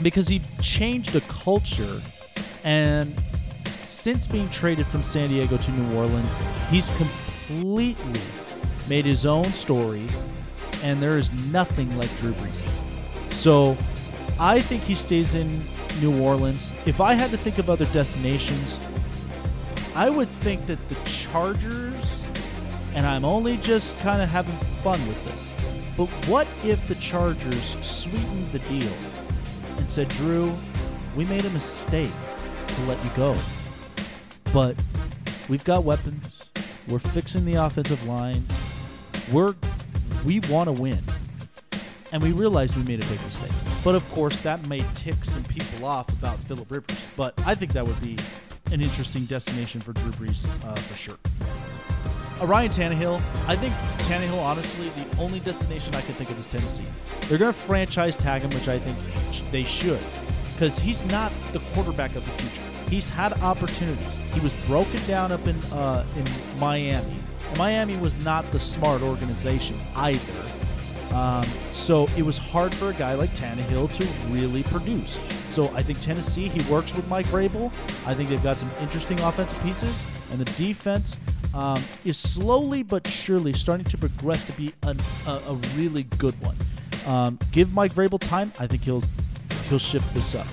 because 0.00 0.26
he 0.26 0.40
changed 0.62 1.12
the 1.12 1.20
culture, 1.22 2.00
and 2.64 3.20
since 3.84 4.26
being 4.26 4.48
traded 4.48 4.86
from 4.86 5.02
San 5.02 5.28
Diego 5.28 5.58
to 5.58 5.70
New 5.72 5.98
Orleans, 5.98 6.38
he's 6.70 6.88
completely 6.96 8.20
made 8.88 9.04
his 9.04 9.26
own 9.26 9.44
story, 9.44 10.06
and 10.82 11.00
there 11.02 11.18
is 11.18 11.30
nothing 11.46 11.96
like 11.96 12.14
Drew 12.18 12.32
Brees'. 12.32 12.80
So 13.32 13.76
I 14.38 14.60
think 14.60 14.82
he 14.82 14.94
stays 14.94 15.34
in 15.34 15.68
New 16.00 16.20
Orleans. 16.22 16.72
If 16.86 17.00
I 17.00 17.14
had 17.14 17.30
to 17.30 17.36
think 17.36 17.58
of 17.58 17.70
other 17.70 17.84
destinations, 17.86 18.80
I 19.94 20.10
would 20.10 20.28
think 20.40 20.66
that 20.66 20.88
the 20.88 20.96
Chargers, 21.04 22.22
and 22.94 23.06
I'm 23.06 23.24
only 23.24 23.56
just 23.58 23.98
kind 24.00 24.22
of 24.22 24.30
having 24.30 24.56
fun 24.82 24.98
with 25.06 25.24
this, 25.26 25.50
but 25.96 26.06
what 26.26 26.46
if 26.64 26.86
the 26.86 26.94
Chargers 26.96 27.76
sweetened 27.82 28.52
the 28.52 28.58
deal 28.60 28.92
and 29.76 29.90
said, 29.90 30.08
Drew, 30.08 30.56
we 31.14 31.24
made 31.26 31.44
a 31.44 31.50
mistake 31.50 32.10
to 32.66 32.82
let 32.82 33.02
you 33.04 33.10
go, 33.14 33.36
but 34.52 34.74
we've 35.48 35.64
got 35.64 35.84
weapons. 35.84 36.46
We're 36.88 36.98
fixing 36.98 37.44
the 37.44 37.54
offensive 37.54 38.08
line. 38.08 38.42
We're 39.32 39.54
we 40.24 40.40
want 40.40 40.66
to 40.66 40.80
win 40.80 40.98
and 42.12 42.22
we 42.22 42.32
realized 42.32 42.76
we 42.76 42.82
made 42.84 43.02
a 43.02 43.06
big 43.06 43.20
mistake. 43.22 43.50
But 43.82 43.94
of 43.94 44.08
course, 44.12 44.38
that 44.40 44.66
may 44.68 44.80
tick 44.94 45.24
some 45.24 45.42
people 45.44 45.86
off 45.86 46.08
about 46.10 46.38
Philip 46.40 46.70
Rivers. 46.70 47.02
But 47.16 47.34
I 47.46 47.54
think 47.54 47.72
that 47.72 47.86
would 47.86 48.00
be 48.00 48.16
an 48.70 48.80
interesting 48.80 49.24
destination 49.24 49.80
for 49.80 49.92
Drew 49.94 50.10
Brees 50.12 50.46
uh, 50.66 50.74
for 50.74 50.94
sure. 50.94 51.16
Uh, 52.40 52.46
Ryan 52.46 52.70
Tannehill, 52.70 53.16
I 53.48 53.56
think 53.56 53.72
Tannehill, 54.06 54.42
honestly, 54.42 54.90
the 54.90 55.18
only 55.18 55.40
destination 55.40 55.94
I 55.94 56.02
can 56.02 56.14
think 56.14 56.30
of 56.30 56.38
is 56.38 56.46
Tennessee. 56.46 56.84
They're 57.22 57.38
going 57.38 57.52
to 57.52 57.58
franchise 57.58 58.14
tag 58.14 58.42
him, 58.42 58.50
which 58.50 58.68
I 58.68 58.78
think 58.78 58.98
they 59.50 59.64
should, 59.64 60.00
because 60.52 60.78
he's 60.78 61.04
not 61.04 61.32
the 61.52 61.60
quarterback 61.72 62.14
of 62.14 62.24
the 62.24 62.30
future. 62.32 62.62
He's 62.88 63.08
had 63.08 63.38
opportunities. 63.40 64.18
He 64.34 64.40
was 64.40 64.52
broken 64.66 65.00
down 65.06 65.32
up 65.32 65.46
in 65.48 65.56
uh, 65.72 66.04
in 66.16 66.58
Miami. 66.58 67.21
Miami 67.56 67.96
was 67.96 68.24
not 68.24 68.50
the 68.50 68.58
smart 68.58 69.02
organization 69.02 69.80
either. 69.94 70.32
Um, 71.12 71.44
so 71.70 72.06
it 72.16 72.22
was 72.22 72.38
hard 72.38 72.74
for 72.74 72.88
a 72.90 72.94
guy 72.94 73.14
like 73.14 73.34
Tannehill 73.34 73.92
to 73.96 74.32
really 74.32 74.62
produce. 74.62 75.18
So 75.50 75.68
I 75.74 75.82
think 75.82 76.00
Tennessee, 76.00 76.48
he 76.48 76.72
works 76.72 76.94
with 76.94 77.06
Mike 77.08 77.26
Vrabel. 77.26 77.70
I 78.06 78.14
think 78.14 78.30
they've 78.30 78.42
got 78.42 78.56
some 78.56 78.70
interesting 78.80 79.20
offensive 79.20 79.60
pieces, 79.62 79.94
and 80.30 80.40
the 80.40 80.50
defense 80.56 81.18
um, 81.54 81.82
is 82.04 82.16
slowly 82.16 82.82
but 82.82 83.06
surely 83.06 83.52
starting 83.52 83.84
to 83.84 83.98
progress 83.98 84.44
to 84.46 84.52
be 84.52 84.72
an, 84.84 84.96
a, 85.26 85.30
a 85.48 85.54
really 85.76 86.04
good 86.16 86.34
one. 86.42 86.56
Um, 87.06 87.38
give 87.50 87.74
Mike 87.74 87.92
Vrabel 87.92 88.18
time. 88.18 88.52
I 88.58 88.66
think 88.66 88.84
he'll 88.84 89.02
he'll 89.68 89.78
shift 89.78 90.14
this 90.14 90.34
up. 90.34 90.46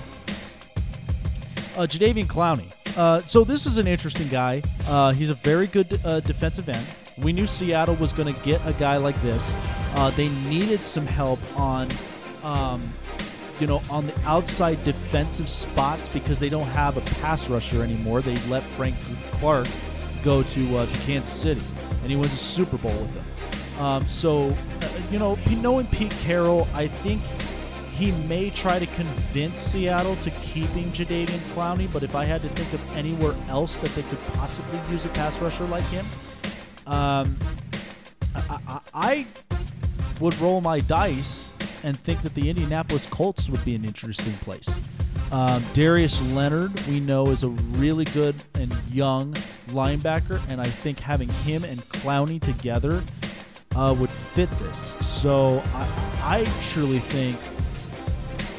Uh, 1.76 1.86
Jadeveon 1.86 2.24
Clowney. 2.24 2.70
Uh, 2.96 3.20
so 3.20 3.44
this 3.44 3.66
is 3.66 3.78
an 3.78 3.86
interesting 3.86 4.28
guy. 4.28 4.62
Uh, 4.86 5.12
he's 5.12 5.30
a 5.30 5.34
very 5.34 5.66
good 5.66 6.00
uh, 6.04 6.20
defensive 6.20 6.68
end. 6.68 6.86
We 7.18 7.32
knew 7.32 7.46
Seattle 7.46 7.94
was 7.96 8.12
going 8.12 8.32
to 8.32 8.40
get 8.42 8.60
a 8.66 8.72
guy 8.74 8.96
like 8.96 9.20
this. 9.22 9.52
Uh, 9.94 10.10
they 10.10 10.28
needed 10.48 10.84
some 10.84 11.06
help 11.06 11.38
on, 11.58 11.88
um, 12.42 12.92
you 13.58 13.66
know, 13.66 13.82
on 13.90 14.06
the 14.06 14.18
outside 14.24 14.82
defensive 14.84 15.48
spots 15.48 16.08
because 16.08 16.38
they 16.38 16.48
don't 16.48 16.68
have 16.68 16.96
a 16.96 17.02
pass 17.20 17.48
rusher 17.48 17.82
anymore. 17.82 18.22
They 18.22 18.36
let 18.48 18.62
Frank 18.62 18.96
Clark 19.32 19.66
go 20.22 20.42
to 20.42 20.78
uh, 20.78 20.86
to 20.86 20.98
Kansas 20.98 21.32
City, 21.32 21.64
and 22.02 22.10
he 22.10 22.16
wins 22.16 22.32
a 22.32 22.36
Super 22.36 22.78
Bowl 22.78 22.96
with 22.98 23.14
them. 23.14 23.24
Um, 23.80 24.08
so, 24.08 24.54
you 25.10 25.18
know, 25.18 25.38
knowing 25.50 25.86
Pete 25.86 26.12
Carroll, 26.22 26.68
I 26.74 26.88
think 26.88 27.22
he 28.00 28.12
may 28.12 28.48
try 28.48 28.78
to 28.78 28.86
convince 28.86 29.60
Seattle 29.60 30.16
to 30.16 30.30
keeping 30.30 30.90
Jadeveon 30.90 31.38
Clowney, 31.52 31.92
but 31.92 32.02
if 32.02 32.14
I 32.14 32.24
had 32.24 32.40
to 32.40 32.48
think 32.48 32.72
of 32.72 32.96
anywhere 32.96 33.34
else 33.50 33.76
that 33.76 33.90
they 33.90 34.00
could 34.04 34.18
possibly 34.32 34.80
use 34.90 35.04
a 35.04 35.10
pass 35.10 35.38
rusher 35.38 35.66
like 35.66 35.84
him, 35.88 36.06
um, 36.86 37.36
I, 38.34 38.58
I, 38.66 38.80
I 38.94 39.26
would 40.18 40.34
roll 40.40 40.62
my 40.62 40.80
dice 40.80 41.52
and 41.84 41.94
think 41.94 42.22
that 42.22 42.34
the 42.34 42.48
Indianapolis 42.48 43.04
Colts 43.04 43.50
would 43.50 43.62
be 43.66 43.74
an 43.74 43.84
interesting 43.84 44.32
place. 44.44 44.74
Um, 45.30 45.62
Darius 45.74 46.22
Leonard, 46.32 46.72
we 46.86 47.00
know, 47.00 47.26
is 47.26 47.44
a 47.44 47.50
really 47.50 48.04
good 48.06 48.34
and 48.54 48.74
young 48.90 49.34
linebacker, 49.68 50.40
and 50.48 50.58
I 50.58 50.64
think 50.64 51.00
having 51.00 51.28
him 51.28 51.64
and 51.64 51.78
Clowney 51.80 52.40
together 52.40 53.02
uh, 53.76 53.94
would 53.98 54.08
fit 54.08 54.50
this. 54.52 54.96
So 55.06 55.62
I, 55.74 55.88
I 56.22 56.44
truly 56.62 56.98
think 56.98 57.38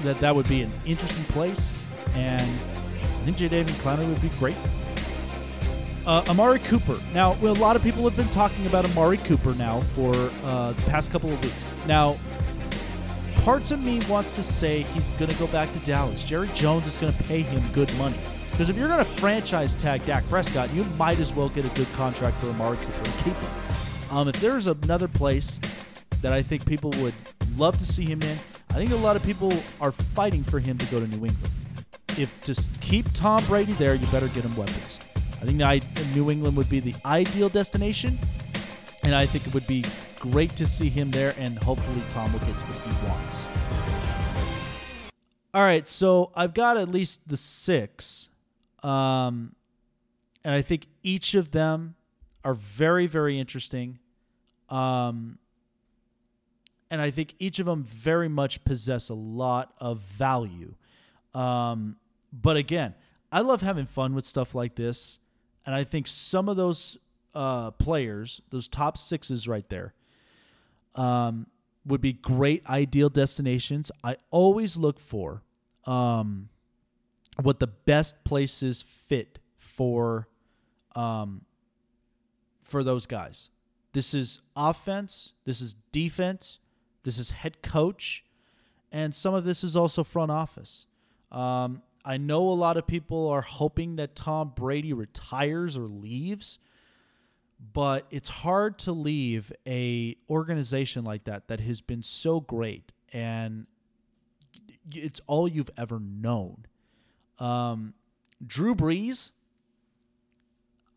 that 0.03 0.19
that 0.19 0.35
would 0.35 0.47
be 0.47 0.61
an 0.61 0.71
interesting 0.85 1.23
place, 1.25 1.79
and 2.15 2.41
I 2.41 3.25
think 3.25 3.37
Jadeveon 3.37 3.67
Clowney 3.81 4.07
would 4.07 4.21
be 4.21 4.29
great. 4.37 4.57
Uh, 6.05 6.23
Amari 6.29 6.59
Cooper. 6.59 6.99
Now, 7.13 7.33
well, 7.41 7.53
a 7.53 7.61
lot 7.61 7.75
of 7.75 7.83
people 7.83 8.03
have 8.03 8.17
been 8.17 8.29
talking 8.29 8.65
about 8.65 8.85
Amari 8.85 9.17
Cooper 9.17 9.53
now 9.55 9.81
for 9.81 10.13
uh, 10.43 10.71
the 10.71 10.81
past 10.83 11.11
couple 11.11 11.31
of 11.31 11.43
weeks. 11.43 11.71
Now, 11.85 12.17
parts 13.35 13.71
of 13.71 13.79
me 13.79 13.99
wants 14.09 14.31
to 14.33 14.43
say 14.43 14.81
he's 14.81 15.11
going 15.11 15.29
to 15.29 15.37
go 15.37 15.47
back 15.47 15.71
to 15.73 15.79
Dallas. 15.79 16.23
Jerry 16.23 16.49
Jones 16.55 16.87
is 16.87 16.97
going 16.97 17.13
to 17.13 17.23
pay 17.25 17.41
him 17.41 17.61
good 17.71 17.93
money. 17.97 18.17
Because 18.49 18.69
if 18.69 18.77
you're 18.77 18.87
going 18.87 19.03
to 19.03 19.11
franchise 19.19 19.75
tag 19.75 20.05
Dak 20.05 20.27
Prescott, 20.27 20.73
you 20.73 20.83
might 20.83 21.19
as 21.19 21.33
well 21.33 21.49
get 21.49 21.65
a 21.65 21.69
good 21.69 21.91
contract 21.93 22.41
for 22.41 22.49
Amari 22.49 22.77
Cooper 22.77 23.09
and 23.09 23.13
keep 23.23 23.35
him. 23.35 24.17
Um, 24.17 24.27
if 24.27 24.39
there's 24.41 24.67
another 24.67 25.07
place 25.07 25.59
that 26.21 26.33
I 26.33 26.41
think 26.41 26.65
people 26.65 26.91
would 26.97 27.13
love 27.57 27.77
to 27.77 27.85
see 27.85 28.05
him 28.05 28.21
in, 28.21 28.37
I 28.71 28.75
think 28.75 28.91
a 28.91 28.95
lot 28.95 29.17
of 29.17 29.23
people 29.23 29.51
are 29.81 29.91
fighting 29.91 30.45
for 30.45 30.57
him 30.57 30.77
to 30.77 30.86
go 30.86 31.01
to 31.01 31.07
New 31.07 31.25
England. 31.25 31.49
If 32.17 32.39
to 32.45 32.55
keep 32.79 33.12
Tom 33.12 33.43
Brady 33.45 33.73
there, 33.73 33.95
you 33.95 34.07
better 34.07 34.29
get 34.29 34.45
him 34.45 34.55
weapons. 34.55 34.97
I 35.41 35.45
think 35.45 36.15
New 36.15 36.31
England 36.31 36.55
would 36.55 36.69
be 36.69 36.79
the 36.79 36.95
ideal 37.05 37.49
destination, 37.49 38.17
and 39.03 39.13
I 39.13 39.25
think 39.25 39.45
it 39.45 39.53
would 39.53 39.67
be 39.67 39.84
great 40.19 40.51
to 40.51 40.65
see 40.65 40.88
him 40.88 41.12
there, 41.12 41.36
and 41.38 41.62
hopefully 41.62 42.01
Tom 42.10 42.31
will 42.31 42.39
get 42.39 42.57
to 42.57 42.65
what 42.65 42.77
he 42.88 43.10
wants. 43.10 43.45
All 45.53 45.63
right, 45.63 45.86
so 45.86 46.31
I've 46.34 46.53
got 46.53 46.77
at 46.77 46.88
least 46.88 47.27
the 47.27 47.36
six, 47.36 48.29
um, 48.84 49.53
and 50.45 50.55
I 50.55 50.62
think 50.62 50.88
each 51.03 51.36
of 51.36 51.51
them 51.51 51.95
are 52.45 52.53
very, 52.53 53.05
very 53.05 53.38
interesting. 53.38 53.99
Um, 54.69 55.39
and 56.91 57.01
I 57.01 57.10
think 57.10 57.36
each 57.39 57.58
of 57.60 57.65
them 57.65 57.84
very 57.84 58.27
much 58.27 58.65
possess 58.65 59.08
a 59.08 59.13
lot 59.13 59.73
of 59.80 60.01
value. 60.01 60.75
Um, 61.34 61.95
but 62.34 62.58
again, 62.58 62.93
I 63.32 63.39
love 63.39 63.62
having 63.62 63.86
fun 63.86 64.13
with 64.13 64.25
stuff 64.25 64.54
like 64.54 64.75
this, 64.75 65.17
and 65.65 65.73
I 65.73 65.86
think 65.86 66.06
some 66.06 66.49
of 66.49 66.58
those 66.58 66.97
uh, 67.34 67.71
players, 67.71 68.41
those 68.49 68.67
top 68.67 68.97
sixes 68.97 69.47
right 69.47 69.67
there, 69.69 69.93
um, 70.95 71.47
would 71.86 72.01
be 72.01 72.12
great 72.12 72.67
ideal 72.67 73.08
destinations. 73.08 73.89
I 74.04 74.17
always 74.30 74.75
look 74.75 74.99
for 74.99 75.43
um, 75.86 76.49
what 77.41 77.62
the 77.62 77.67
best 77.67 78.21
places 78.25 78.82
fit 78.82 79.39
for 79.58 80.27
um, 80.93 81.45
for 82.62 82.84
those 82.84 83.06
guys. 83.06 83.49
This 83.93 84.13
is 84.13 84.41
offense, 84.58 85.32
this 85.45 85.62
is 85.62 85.75
defense, 85.93 86.60
this 87.03 87.17
is 87.17 87.31
head 87.31 87.61
coach, 87.61 88.23
and 88.91 89.13
some 89.13 89.33
of 89.33 89.43
this 89.43 89.63
is 89.63 89.75
also 89.75 90.03
front 90.03 90.31
office. 90.31 90.85
Um, 91.31 91.81
I 92.03 92.17
know 92.17 92.49
a 92.49 92.53
lot 92.53 92.77
of 92.77 92.87
people 92.87 93.27
are 93.29 93.41
hoping 93.41 93.95
that 93.97 94.15
Tom 94.15 94.53
Brady 94.55 94.93
retires 94.93 95.77
or 95.77 95.87
leaves, 95.87 96.59
but 97.73 98.07
it's 98.09 98.29
hard 98.29 98.79
to 98.79 98.91
leave 98.91 99.53
a 99.67 100.17
organization 100.29 101.03
like 101.03 101.25
that 101.25 101.47
that 101.47 101.59
has 101.61 101.79
been 101.79 102.01
so 102.01 102.39
great 102.39 102.91
and 103.13 103.67
it's 104.95 105.21
all 105.27 105.47
you've 105.47 105.69
ever 105.77 105.99
known. 105.99 106.65
Um, 107.39 107.93
Drew 108.45 108.73
Brees, 108.73 109.31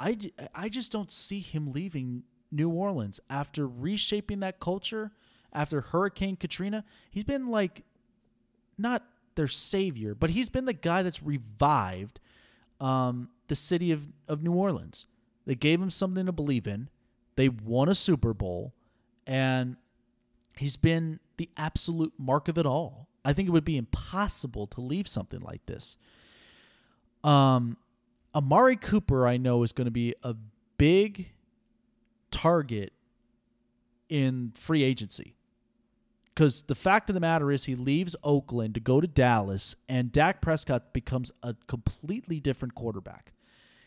I, 0.01 0.19
I 0.55 0.69
just 0.69 0.91
don't 0.91 1.11
see 1.11 1.41
him 1.41 1.73
leaving 1.73 2.23
New 2.51 2.71
Orleans 2.71 3.21
after 3.29 3.67
reshaping 3.67 4.41
that 4.41 4.61
culture 4.61 5.13
after 5.55 5.81
Hurricane 5.81 6.37
Katrina. 6.37 6.85
He's 7.11 7.25
been 7.25 7.49
like 7.49 7.85
not 8.77 9.05
their 9.35 9.49
savior, 9.49 10.15
but 10.15 10.31
he's 10.31 10.49
been 10.49 10.65
the 10.65 10.73
guy 10.73 11.03
that's 11.03 11.23
revived 11.23 12.21
um, 12.81 13.29
the 13.49 13.55
city 13.55 13.93
of, 13.93 14.07
of 14.29 14.43
New 14.43 14.53
Orleans. 14.53 15.07
They 15.47 15.55
gave 15.55 15.81
him 15.81 15.91
something 15.91 16.27
to 16.27 16.33
believe 16.33 16.67
in. 16.67 16.89
They 17.37 17.49
won 17.49 17.89
a 17.89 17.95
Super 17.95 18.33
Bowl, 18.33 18.73
and 19.27 19.77
he's 20.57 20.77
been 20.77 21.21
the 21.37 21.51
absolute 21.57 22.13
mark 22.19 22.49
of 22.49 22.59
it 22.59 22.67
all. 22.67 23.09
I 23.25 23.33
think 23.33 23.49
it 23.49 23.53
would 23.53 23.65
be 23.65 23.77
impossible 23.77 24.67
to 24.69 24.81
leave 24.81 25.09
something 25.09 25.41
like 25.41 25.65
this. 25.67 25.97
Um, 27.23 27.79
Amari 28.35 28.77
Cooper, 28.77 29.27
I 29.27 29.37
know, 29.37 29.63
is 29.63 29.73
going 29.73 29.87
to 29.87 29.91
be 29.91 30.15
a 30.23 30.35
big 30.77 31.33
target 32.31 32.93
in 34.09 34.53
free 34.57 34.83
agency. 34.83 35.35
Because 36.35 36.63
the 36.63 36.75
fact 36.75 37.09
of 37.09 37.15
the 37.15 37.21
matter 37.21 37.53
is, 37.53 37.65
he 37.65 37.77
leaves 37.77 38.17
Oakland 38.25 38.75
to 38.75 38.81
go 38.81 39.01
to 39.01 39.07
Dallas, 39.07 39.77
and 39.89 40.11
Dak 40.11 40.41
Prescott 40.41 40.93
becomes 40.93 41.31
a 41.43 41.55
completely 41.69 42.41
different 42.41 42.75
quarterback. 42.75 43.33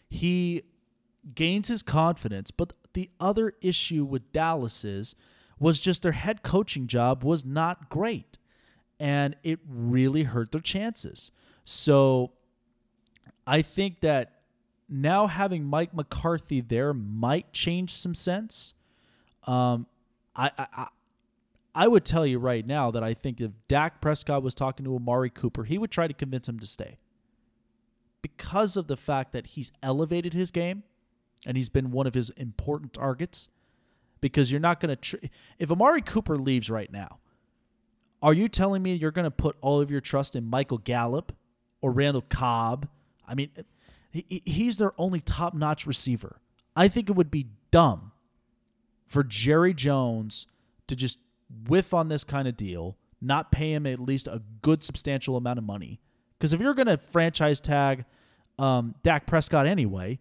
He 0.09 0.63
gains 1.35 1.67
his 1.67 1.83
confidence, 1.83 2.51
but 2.51 2.71
the 2.93 3.09
other 3.19 3.53
issue 3.61 4.05
with 4.05 4.31
Dallas 4.31 4.85
is 4.85 5.15
was 5.59 5.79
just 5.79 6.03
their 6.03 6.11
head 6.13 6.43
coaching 6.43 6.87
job 6.87 7.23
was 7.23 7.43
not 7.43 7.89
great 7.89 8.37
and 8.99 9.35
it 9.43 9.59
really 9.67 10.23
hurt 10.23 10.51
their 10.51 10.61
chances. 10.61 11.31
So 11.65 12.31
I 13.45 13.61
think 13.61 14.01
that 14.01 14.41
now 14.89 15.27
having 15.27 15.65
Mike 15.65 15.93
McCarthy 15.93 16.61
there 16.61 16.93
might 16.93 17.53
change 17.53 17.93
some 17.93 18.15
sense. 18.15 18.73
Um, 19.45 19.87
I, 20.35 20.51
I 20.57 20.87
I 21.77 21.87
would 21.87 22.03
tell 22.03 22.25
you 22.25 22.39
right 22.39 22.65
now 22.65 22.89
that 22.89 23.03
I 23.03 23.13
think 23.13 23.39
if 23.39 23.51
Dak 23.67 24.01
Prescott 24.01 24.41
was 24.41 24.55
talking 24.55 24.83
to 24.85 24.95
Amari 24.95 25.29
Cooper, 25.29 25.63
he 25.63 25.77
would 25.77 25.91
try 25.91 26.07
to 26.07 26.13
convince 26.13 26.49
him 26.49 26.59
to 26.59 26.65
stay 26.65 26.97
because 28.23 28.75
of 28.75 28.87
the 28.87 28.97
fact 28.97 29.31
that 29.33 29.45
he's 29.45 29.71
elevated 29.83 30.33
his 30.33 30.49
game 30.49 30.81
and 31.45 31.55
he's 31.55 31.69
been 31.69 31.91
one 31.91 32.07
of 32.07 32.15
his 32.15 32.31
important 32.31 32.93
targets. 32.93 33.47
Because 34.21 34.51
you're 34.51 34.59
not 34.59 34.79
going 34.79 34.89
to, 34.89 34.95
tr- 34.95 35.27
if 35.59 35.71
Amari 35.71 36.01
Cooper 36.01 36.35
leaves 36.35 36.71
right 36.71 36.91
now, 36.91 37.19
are 38.23 38.33
you 38.33 38.47
telling 38.47 38.81
me 38.81 38.95
you're 38.95 39.11
going 39.11 39.25
to 39.25 39.29
put 39.29 39.55
all 39.61 39.79
of 39.79 39.91
your 39.91 40.01
trust 40.01 40.35
in 40.35 40.49
Michael 40.49 40.79
Gallup 40.79 41.31
or 41.81 41.91
Randall 41.91 42.25
Cobb? 42.27 42.89
I 43.27 43.35
mean, 43.35 43.51
he, 44.09 44.41
he's 44.43 44.77
their 44.77 44.93
only 44.97 45.19
top 45.19 45.53
notch 45.53 45.85
receiver. 45.85 46.41
I 46.75 46.87
think 46.87 47.07
it 47.07 47.15
would 47.15 47.29
be 47.29 47.45
dumb 47.69 48.13
for 49.05 49.23
Jerry 49.23 49.75
Jones 49.75 50.47
to 50.87 50.95
just 50.95 51.19
whiff 51.67 51.93
on 51.93 52.07
this 52.07 52.23
kind 52.23 52.47
of 52.47 52.57
deal, 52.57 52.97
not 53.21 53.51
pay 53.51 53.73
him 53.73 53.85
at 53.85 53.99
least 53.99 54.27
a 54.27 54.41
good 54.61 54.83
substantial 54.83 55.37
amount 55.37 55.59
of 55.59 55.65
money. 55.65 55.99
Because 56.37 56.53
if 56.53 56.61
you're 56.61 56.73
going 56.73 56.87
to 56.87 56.97
franchise 56.97 57.59
tag 57.59 58.05
um, 58.59 58.95
Dak 59.03 59.25
Prescott 59.25 59.65
anyway, 59.65 60.19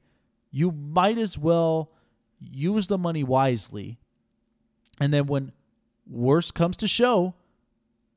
you 0.50 0.70
might 0.70 1.18
as 1.18 1.36
well 1.38 1.90
use 2.40 2.86
the 2.86 2.98
money 2.98 3.24
wisely. 3.24 3.98
And 5.00 5.12
then 5.12 5.26
when 5.26 5.52
worst 6.08 6.54
comes 6.54 6.76
to 6.78 6.88
show, 6.88 7.34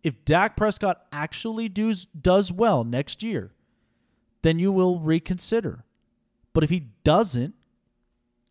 if 0.04 0.24
Dak 0.26 0.56
Prescott 0.56 1.06
actually 1.12 1.67
does 1.67 2.06
does 2.06 2.52
well 2.52 2.84
next 2.84 3.22
year, 3.22 3.52
then 4.41 4.60
you 4.60 4.72
will 4.72 5.00
reconsider. 5.00 5.84
But 6.54 6.63
if 6.63 6.69
he 6.69 6.88
doesn't, 7.04 7.54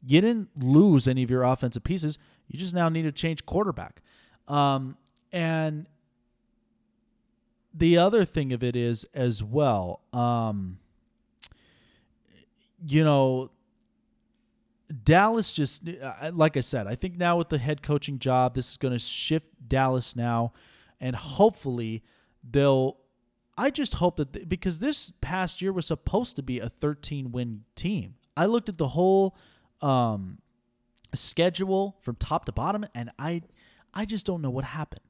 you 0.07 0.21
didn't 0.21 0.51
lose 0.63 1.09
any 1.09 1.23
of 1.23 1.31
your 1.31 1.43
offensive 1.43 1.85
pieces. 1.85 2.19
You 2.49 2.59
just 2.59 2.75
now 2.75 2.89
need 2.89 3.03
to 3.03 3.13
change 3.13 3.47
quarterback. 3.47 4.03
Um, 4.49 4.97
and 5.33 5.87
the 7.75 7.99
other 7.99 8.25
thing 8.25 8.53
of 8.53 8.65
it 8.65 8.75
is 8.75 9.05
as 9.15 9.43
well, 9.43 10.01
um, 10.13 10.79
you 12.87 13.05
know, 13.05 13.51
Dallas 15.05 15.53
just 15.53 15.83
like 16.33 16.57
I 16.57 16.61
said, 16.61 16.87
I 16.87 16.95
think 16.95 17.19
now 17.19 17.37
with 17.37 17.51
the 17.51 17.59
head 17.59 17.83
coaching 17.83 18.19
job, 18.19 18.55
this 18.55 18.71
is 18.71 18.77
going 18.79 18.93
to 18.93 18.99
shift 18.99 19.49
Dallas 19.69 20.17
now 20.17 20.53
and 21.01 21.17
hopefully 21.17 22.03
they'll. 22.49 22.99
I 23.57 23.71
just 23.71 23.95
hope 23.95 24.19
that 24.19 24.33
they, 24.33 24.45
because 24.45 24.79
this 24.79 25.13
past 25.21 25.61
year 25.61 25.73
was 25.73 25.87
supposed 25.87 26.37
to 26.37 26.43
be 26.43 26.61
a 26.61 26.69
13 26.69 27.33
win 27.33 27.65
team. 27.75 28.15
I 28.37 28.47
looked 28.47 28.69
at 28.69 28.79
the 28.79 28.87
whole 28.87 29.37
um, 29.83 30.39
schedule 31.13 31.97
from 32.01 32.15
top 32.17 32.45
to 32.45 32.53
bottom, 32.53 32.87
and 32.95 33.11
I, 33.19 33.43
I 33.95 34.05
just 34.05 34.27
don't 34.27 34.43
know 34.43 34.51
what 34.51 34.65
happened. 34.65 35.03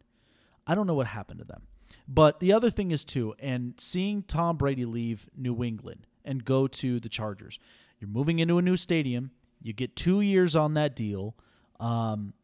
I 0.66 0.74
don't 0.74 0.86
know 0.86 0.94
what 0.94 1.08
happened 1.08 1.38
to 1.40 1.44
them. 1.44 1.62
But 2.06 2.40
the 2.40 2.52
other 2.52 2.70
thing 2.70 2.90
is 2.90 3.04
too, 3.04 3.34
and 3.38 3.74
seeing 3.78 4.22
Tom 4.22 4.56
Brady 4.56 4.84
leave 4.84 5.28
New 5.36 5.62
England 5.64 6.06
and 6.24 6.44
go 6.44 6.66
to 6.66 7.00
the 7.00 7.08
Chargers, 7.08 7.58
you're 8.00 8.08
moving 8.08 8.38
into 8.38 8.58
a 8.58 8.62
new 8.62 8.76
stadium. 8.76 9.30
You 9.62 9.72
get 9.72 9.96
two 9.96 10.20
years 10.20 10.54
on 10.54 10.74
that 10.74 10.94
deal, 10.94 11.34
um, 11.80 12.34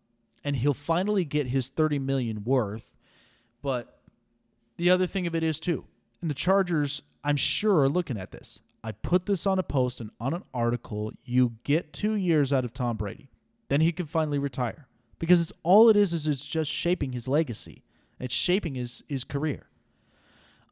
and 0.42 0.56
he'll 0.56 0.74
finally 0.74 1.24
get 1.24 1.46
his 1.46 1.68
30 1.68 1.98
million 1.98 2.44
worth. 2.44 2.96
But 3.62 4.00
the 4.76 4.90
other 4.90 5.06
thing 5.06 5.26
of 5.26 5.34
it 5.34 5.42
is 5.42 5.60
too, 5.60 5.84
and 6.20 6.30
the 6.30 6.34
Chargers, 6.34 7.02
I'm 7.22 7.36
sure, 7.36 7.80
are 7.80 7.88
looking 7.88 8.18
at 8.18 8.32
this. 8.32 8.60
I 8.82 8.92
put 8.92 9.24
this 9.24 9.46
on 9.46 9.58
a 9.58 9.62
post 9.62 10.00
and 10.00 10.10
on 10.20 10.34
an 10.34 10.42
article. 10.52 11.12
You 11.24 11.54
get 11.64 11.92
two 11.92 12.14
years 12.14 12.52
out 12.52 12.64
of 12.64 12.74
Tom 12.74 12.96
Brady, 12.96 13.30
then 13.68 13.80
he 13.80 13.92
can 13.92 14.06
finally 14.06 14.38
retire 14.38 14.88
because 15.18 15.40
it's 15.40 15.52
all 15.62 15.88
it 15.88 15.96
is 15.96 16.12
is 16.12 16.26
it's 16.26 16.44
just 16.44 16.70
shaping 16.70 17.12
his 17.12 17.28
legacy. 17.28 17.84
It's 18.18 18.34
shaping 18.34 18.74
his 18.74 19.02
his 19.08 19.24
career. 19.24 19.66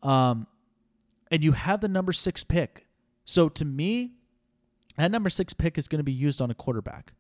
Um, 0.03 0.47
and 1.31 1.43
you 1.43 1.53
have 1.53 1.81
the 1.81 1.89
number 1.89 2.13
six 2.13 2.45
pick. 2.45 2.87
So 3.25 3.49
to 3.49 3.65
me, 3.65 4.13
that 4.97 5.11
number 5.11 5.31
six 5.31 5.53
pick 5.53 5.79
is 5.79 5.89
going 5.89 6.01
to 6.01 6.05
be 6.05 6.13
used 6.13 6.43
on 6.43 6.51
a 6.51 6.55
quarterback. 6.55 7.13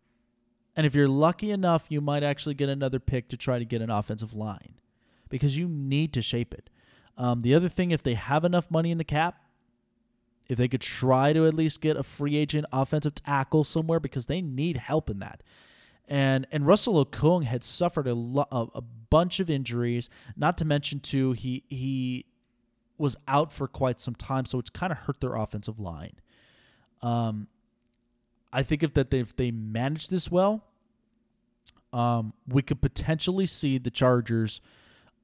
And 0.76 0.86
if 0.86 0.94
you're 0.94 1.08
lucky 1.08 1.50
enough, 1.50 1.86
you 1.88 2.00
might 2.00 2.22
actually 2.22 2.54
get 2.54 2.68
another 2.68 2.98
pick 2.98 3.28
to 3.28 3.36
try 3.36 3.58
to 3.58 3.64
get 3.64 3.82
an 3.82 3.90
offensive 3.90 4.34
line 4.34 4.74
because 5.28 5.56
you 5.56 5.68
need 5.68 6.12
to 6.14 6.22
shape 6.22 6.54
it. 6.54 6.70
Um, 7.16 7.42
the 7.42 7.54
other 7.54 7.68
thing, 7.68 7.90
if 7.90 8.02
they 8.02 8.14
have 8.14 8.44
enough 8.44 8.70
money 8.70 8.90
in 8.90 8.98
the 8.98 9.04
cap, 9.04 9.36
if 10.48 10.58
they 10.58 10.68
could 10.68 10.80
try 10.80 11.32
to 11.32 11.46
at 11.46 11.54
least 11.54 11.80
get 11.80 11.96
a 11.96 12.02
free 12.02 12.36
agent 12.36 12.66
offensive 12.72 13.14
tackle 13.14 13.64
somewhere 13.64 14.00
because 14.00 14.26
they 14.26 14.40
need 14.40 14.76
help 14.76 15.08
in 15.08 15.18
that. 15.20 15.42
And 16.08 16.46
and 16.50 16.66
Russell 16.66 17.04
Okung 17.04 17.44
had 17.44 17.62
suffered 17.62 18.06
a, 18.06 18.14
lo- 18.14 18.48
a, 18.50 18.82
bunch 19.08 19.40
of 19.40 19.50
injuries, 19.50 20.08
not 20.36 20.56
to 20.58 20.64
mention 20.64 20.98
too 20.98 21.32
he 21.32 21.64
he 21.68 22.26
was 22.98 23.16
out 23.28 23.52
for 23.52 23.68
quite 23.68 24.00
some 24.00 24.14
time, 24.14 24.46
so 24.46 24.58
it's 24.58 24.70
kind 24.70 24.92
of 24.92 24.98
hurt 24.98 25.20
their 25.20 25.34
offensive 25.34 25.78
line. 25.78 26.14
Um, 27.02 27.48
I 28.52 28.62
think 28.62 28.82
if 28.82 28.94
that 28.94 29.10
they, 29.10 29.20
if 29.20 29.34
they 29.34 29.50
manage 29.50 30.08
this 30.08 30.30
well, 30.30 30.64
um, 31.92 32.32
we 32.46 32.62
could 32.62 32.80
potentially 32.80 33.46
see 33.46 33.78
the 33.78 33.90
Chargers 33.90 34.60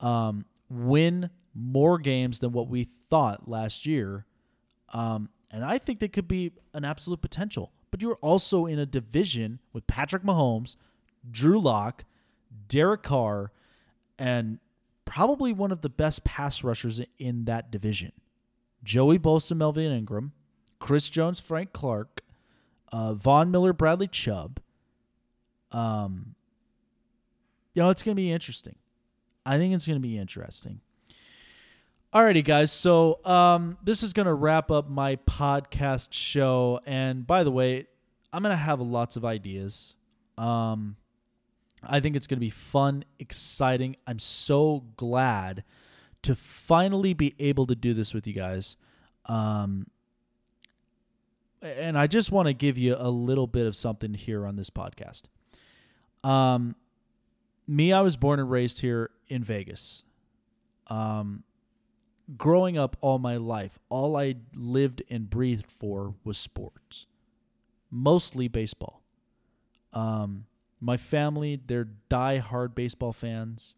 um, 0.00 0.44
win 0.68 1.30
more 1.54 1.98
games 1.98 2.40
than 2.40 2.52
what 2.52 2.68
we 2.68 2.84
thought 2.84 3.48
last 3.48 3.86
year. 3.86 4.26
Um, 4.92 5.28
and 5.50 5.64
I 5.64 5.78
think 5.78 5.98
they 5.98 6.08
could 6.08 6.28
be 6.28 6.52
an 6.74 6.84
absolute 6.84 7.20
potential. 7.20 7.72
But 7.90 8.02
you're 8.02 8.16
also 8.16 8.66
in 8.66 8.78
a 8.78 8.86
division 8.86 9.60
with 9.72 9.86
Patrick 9.86 10.22
Mahomes, 10.22 10.76
Drew 11.30 11.58
Lock, 11.58 12.04
Derek 12.68 13.02
Carr, 13.02 13.52
and 14.18 14.58
probably 15.04 15.52
one 15.52 15.72
of 15.72 15.80
the 15.80 15.88
best 15.88 16.24
pass 16.24 16.62
rushers 16.62 17.00
in 17.18 17.44
that 17.46 17.70
division. 17.70 18.12
Joey 18.84 19.18
Bosa, 19.18 19.56
Melvin 19.56 19.90
Ingram, 19.92 20.32
Chris 20.78 21.10
Jones, 21.10 21.40
Frank 21.40 21.72
Clark, 21.72 22.22
uh, 22.92 23.14
Von 23.14 23.50
Miller, 23.50 23.72
Bradley 23.72 24.08
Chubb. 24.08 24.60
Um, 25.72 26.34
you 27.74 27.82
know, 27.82 27.90
it's 27.90 28.02
going 28.02 28.16
to 28.16 28.20
be 28.20 28.30
interesting. 28.30 28.76
I 29.44 29.56
think 29.56 29.74
it's 29.74 29.86
going 29.86 30.00
to 30.00 30.06
be 30.06 30.18
interesting. 30.18 30.80
Alrighty, 32.14 32.42
guys. 32.42 32.72
So 32.72 33.22
um, 33.26 33.76
this 33.84 34.02
is 34.02 34.14
going 34.14 34.24
to 34.24 34.32
wrap 34.32 34.70
up 34.70 34.88
my 34.88 35.16
podcast 35.16 36.08
show. 36.10 36.80
And 36.86 37.26
by 37.26 37.44
the 37.44 37.50
way, 37.50 37.86
I'm 38.32 38.42
going 38.42 38.52
to 38.52 38.56
have 38.56 38.80
lots 38.80 39.16
of 39.16 39.26
ideas. 39.26 39.94
Um, 40.38 40.96
I 41.82 42.00
think 42.00 42.16
it's 42.16 42.26
going 42.26 42.38
to 42.38 42.44
be 42.44 42.48
fun, 42.48 43.04
exciting. 43.18 43.96
I'm 44.06 44.18
so 44.18 44.84
glad 44.96 45.64
to 46.22 46.34
finally 46.34 47.12
be 47.12 47.34
able 47.38 47.66
to 47.66 47.74
do 47.74 47.92
this 47.92 48.14
with 48.14 48.26
you 48.26 48.32
guys. 48.32 48.78
Um, 49.26 49.88
and 51.60 51.98
I 51.98 52.06
just 52.06 52.32
want 52.32 52.48
to 52.48 52.54
give 52.54 52.78
you 52.78 52.96
a 52.98 53.10
little 53.10 53.46
bit 53.46 53.66
of 53.66 53.76
something 53.76 54.14
here 54.14 54.46
on 54.46 54.56
this 54.56 54.70
podcast. 54.70 55.24
Um, 56.24 56.74
me, 57.66 57.92
I 57.92 58.00
was 58.00 58.16
born 58.16 58.40
and 58.40 58.50
raised 58.50 58.80
here 58.80 59.10
in 59.28 59.44
Vegas. 59.44 60.04
Um, 60.86 61.44
growing 62.36 62.76
up 62.76 62.96
all 63.00 63.18
my 63.18 63.36
life, 63.36 63.78
all 63.88 64.16
I 64.16 64.36
lived 64.54 65.02
and 65.10 65.30
breathed 65.30 65.66
for 65.66 66.14
was 66.24 66.36
sports, 66.36 67.06
mostly 67.90 68.48
baseball. 68.48 69.02
Um, 69.92 70.46
my 70.80 70.96
family, 70.96 71.60
they're 71.64 71.88
die-hard 72.08 72.74
baseball 72.74 73.12
fans. 73.12 73.74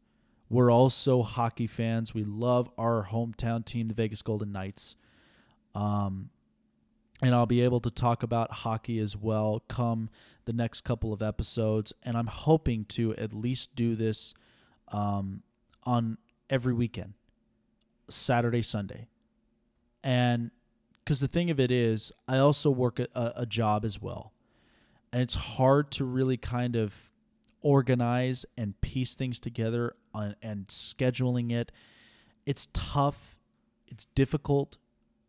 We're 0.49 0.71
also 0.71 1.23
hockey 1.23 1.69
fans. 1.69 2.13
We 2.13 2.25
love 2.25 2.69
our 2.77 3.07
hometown 3.11 3.65
team, 3.65 3.89
the 3.89 3.95
Vegas 3.95 4.21
Golden 4.21 4.51
Knights. 4.51 4.97
Um, 5.75 6.31
and 7.23 7.35
I'll 7.35 7.47
be 7.47 7.61
able 7.61 7.81
to 7.81 7.91
talk 7.91 8.23
about 8.23 8.51
hockey 8.51 8.99
as 8.99 9.17
well 9.17 9.63
come 9.69 10.11
the 10.47 10.53
next 10.53 10.81
couple 10.81 11.13
of 11.13 11.23
episodes. 11.23 11.93
And 12.03 12.17
I'm 12.17 12.27
hoping 12.27 12.85
to 12.87 13.15
at 13.17 13.33
least 13.33 13.77
do 13.77 13.95
this 13.95 14.35
um, 14.89 15.43
on 15.85 16.19
every 16.49 16.75
weekend. 16.75 17.15
Saturday, 18.11 18.63
Sunday. 18.63 19.09
And 20.03 20.51
because 21.05 21.21
the 21.21 21.29
thing 21.29 21.51
of 21.51 21.59
it 21.59 21.71
is, 21.71 22.13
I 22.29 22.39
also 22.39 22.71
work 22.71 22.99
a, 23.01 23.33
a 23.37 23.47
job 23.47 23.85
as 23.85 24.01
well. 24.01 24.33
And 25.13 25.23
it's 25.23 25.35
hard 25.35 25.91
to 25.93 26.05
really 26.05 26.37
kind 26.37 26.77
of 26.77 27.11
organize 27.63 28.47
and 28.57 28.81
piece 28.81 29.15
things 29.15 29.41
together 29.41 29.95
on, 30.15 30.37
and 30.43 30.69
scheduling 30.69 31.53
it. 31.53 31.73
It's 32.47 32.69
tough, 32.73 33.37
it's 33.89 34.07
difficult, 34.15 34.79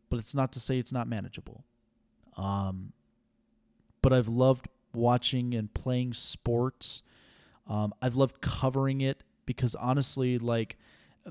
but 0.09 0.19
it's 0.19 0.35
not 0.35 0.51
to 0.53 0.59
say 0.59 0.77
it's 0.77 0.91
not 0.91 1.07
manageable. 1.07 1.63
Um, 2.37 2.93
but 4.01 4.13
I've 4.13 4.27
loved 4.27 4.67
watching 4.93 5.53
and 5.53 5.73
playing 5.73 6.13
sports. 6.13 7.01
Um, 7.67 7.93
I've 8.01 8.15
loved 8.15 8.41
covering 8.41 9.01
it 9.01 9.23
because 9.45 9.75
honestly, 9.75 10.37
like, 10.37 10.77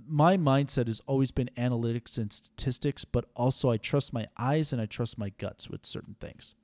my 0.08 0.36
mindset 0.36 0.86
has 0.86 1.00
always 1.06 1.30
been 1.30 1.50
analytics 1.58 2.16
and 2.16 2.32
statistics, 2.32 3.04
but 3.04 3.26
also 3.34 3.70
I 3.70 3.76
trust 3.76 4.12
my 4.12 4.28
eyes 4.36 4.72
and 4.72 4.80
I 4.80 4.86
trust 4.86 5.18
my 5.18 5.30
guts 5.30 5.68
with 5.68 5.84
certain 5.84 6.16
things. 6.20 6.54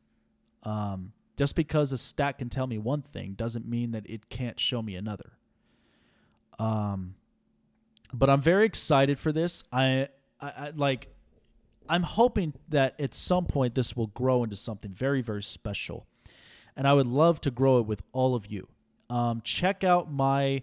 Um, 0.62 1.12
just 1.36 1.54
because 1.54 1.92
a 1.92 1.98
stat 1.98 2.38
can 2.38 2.48
tell 2.48 2.66
me 2.66 2.78
one 2.78 3.02
thing 3.02 3.34
doesn't 3.34 3.68
mean 3.68 3.92
that 3.92 4.08
it 4.08 4.28
can't 4.28 4.58
show 4.58 4.80
me 4.80 4.96
another. 4.96 5.32
Um, 6.58 7.14
but 8.12 8.30
I'm 8.30 8.40
very 8.40 8.64
excited 8.64 9.18
for 9.18 9.32
this. 9.32 9.62
I, 9.72 10.08
I, 10.40 10.48
I 10.48 10.72
like. 10.74 11.08
I'm 11.88 12.02
hoping 12.02 12.52
that 12.68 12.98
at 12.98 13.14
some 13.14 13.46
point 13.46 13.74
this 13.74 13.96
will 13.96 14.08
grow 14.08 14.42
into 14.42 14.56
something 14.56 14.92
very, 14.92 15.20
very 15.22 15.42
special, 15.42 16.06
and 16.76 16.88
I 16.88 16.94
would 16.94 17.06
love 17.06 17.40
to 17.42 17.50
grow 17.50 17.78
it 17.78 17.86
with 17.86 18.02
all 18.12 18.34
of 18.34 18.46
you. 18.46 18.66
Um, 19.10 19.40
check 19.42 19.84
out 19.84 20.10
my 20.10 20.62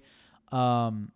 um, 0.51 1.11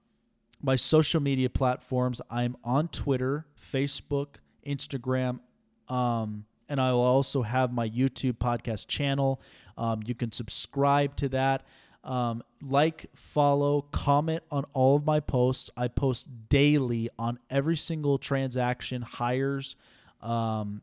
my 0.62 0.76
social 0.76 1.22
media 1.22 1.49
platforms. 1.49 2.22
I'm 2.30 2.58
on 2.64 2.88
Twitter, 2.89 3.45
Facebook, 3.60 4.36
Instagram, 4.66 5.39
um, 5.88 6.45
and 6.70 6.82
I 6.82 6.91
will 6.91 7.01
also 7.01 7.43
have 7.43 7.72
my 7.72 7.88
YouTube 7.88 8.34
podcast 8.34 8.88
channel. 8.88 9.41
Um, 9.78 10.01
you 10.05 10.16
can 10.16 10.32
subscribe 10.32 11.16
to 11.18 11.30
that. 11.30 11.66
Um, 12.03 12.43
like, 12.62 13.08
follow, 13.16 13.82
comment 13.91 14.43
on 14.51 14.66
all 14.74 14.95
of 14.95 15.05
my 15.05 15.20
posts. 15.20 15.70
I 15.76 15.88
post 15.88 16.28
daily 16.49 17.10
on 17.20 17.39
every 17.49 17.76
single 17.76 18.18
transaction, 18.18 19.01
hires, 19.01 19.76
um, 20.22 20.82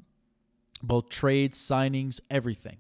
both 0.83 1.09
trades, 1.09 1.59
signings, 1.59 2.21
everything 2.31 2.79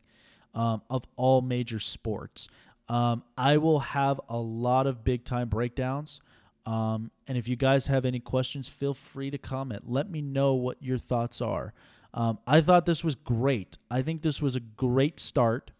um, 0.54 0.82
of 0.90 1.06
all 1.16 1.40
major 1.40 1.78
sports. 1.78 2.48
Um, 2.88 3.22
I 3.36 3.56
will 3.56 3.80
have 3.80 4.20
a 4.28 4.36
lot 4.36 4.86
of 4.86 5.04
big 5.04 5.24
time 5.24 5.48
breakdowns. 5.48 6.20
Um, 6.66 7.10
and 7.26 7.36
if 7.36 7.48
you 7.48 7.56
guys 7.56 7.86
have 7.88 8.04
any 8.04 8.20
questions, 8.20 8.68
feel 8.68 8.94
free 8.94 9.30
to 9.30 9.38
comment. 9.38 9.82
Let 9.86 10.10
me 10.10 10.22
know 10.22 10.54
what 10.54 10.82
your 10.82 10.98
thoughts 10.98 11.40
are. 11.40 11.74
Um, 12.14 12.38
I 12.46 12.60
thought 12.60 12.86
this 12.86 13.04
was 13.04 13.14
great. 13.16 13.76
I 13.90 14.02
think 14.02 14.22
this 14.22 14.40
was 14.40 14.56
a 14.56 14.60
great 14.60 15.18
start. 15.20 15.72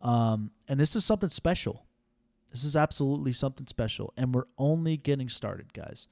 Um, 0.00 0.50
and 0.68 0.78
this 0.78 0.94
is 0.94 1.04
something 1.04 1.30
special. 1.30 1.84
This 2.52 2.62
is 2.62 2.76
absolutely 2.76 3.32
something 3.32 3.66
special. 3.66 4.12
And 4.16 4.34
we're 4.34 4.46
only 4.56 4.96
getting 4.96 5.28
started, 5.28 5.72
guys. 5.72 6.06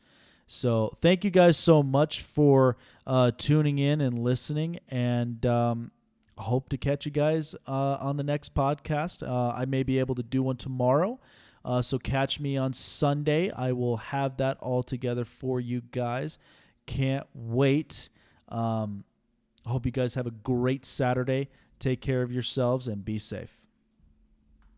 So 0.47 0.93
thank 1.01 1.25
you 1.25 1.31
guys 1.31 1.57
so 1.57 1.83
much 1.83 2.23
for 2.23 2.77
uh, 3.07 3.31
tuning 3.39 3.79
in 3.79 4.01
and 4.01 4.19
listening. 4.19 4.81
And 4.89 5.47
um, 5.47 5.93
hope 6.37 6.69
to 6.71 6.77
catch 6.77 7.07
you 7.07 7.13
guys 7.13 7.55
uh, 7.67 7.97
on 8.01 8.17
the 8.17 8.25
next 8.25 8.55
podcast. 8.55 9.27
Uh, 9.27 9.53
I 9.57 9.65
may 9.65 9.83
be 9.83 9.99
able 9.99 10.17
to 10.17 10.23
do 10.23 10.43
one 10.43 10.57
tomorrow. 10.57 11.21
Uh, 11.65 11.81
so 11.83 11.99
catch 11.99 12.41
me 12.41 12.57
on 12.57 12.73
Sunday. 12.73 13.51
I 13.51 13.73
will 13.73 13.97
have 13.99 14.37
that 14.39 14.59
all 14.59 14.83
together 14.83 15.25
for 15.25 15.61
you 15.61 15.83
guys. 15.93 16.39
Can't 16.87 17.27
wait. 17.35 18.09
Um, 18.49 19.05
I 19.65 19.71
hope 19.71 19.87
you 19.87 19.93
guys 19.93 20.15
have 20.15 20.27
a 20.27 20.33
great 20.33 20.85
Saturday. 20.85 21.49
Take 21.79 22.01
care 22.01 22.23
of 22.23 22.33
yourselves 22.33 22.89
and 22.89 23.05
be 23.05 23.19
safe. 23.19 23.62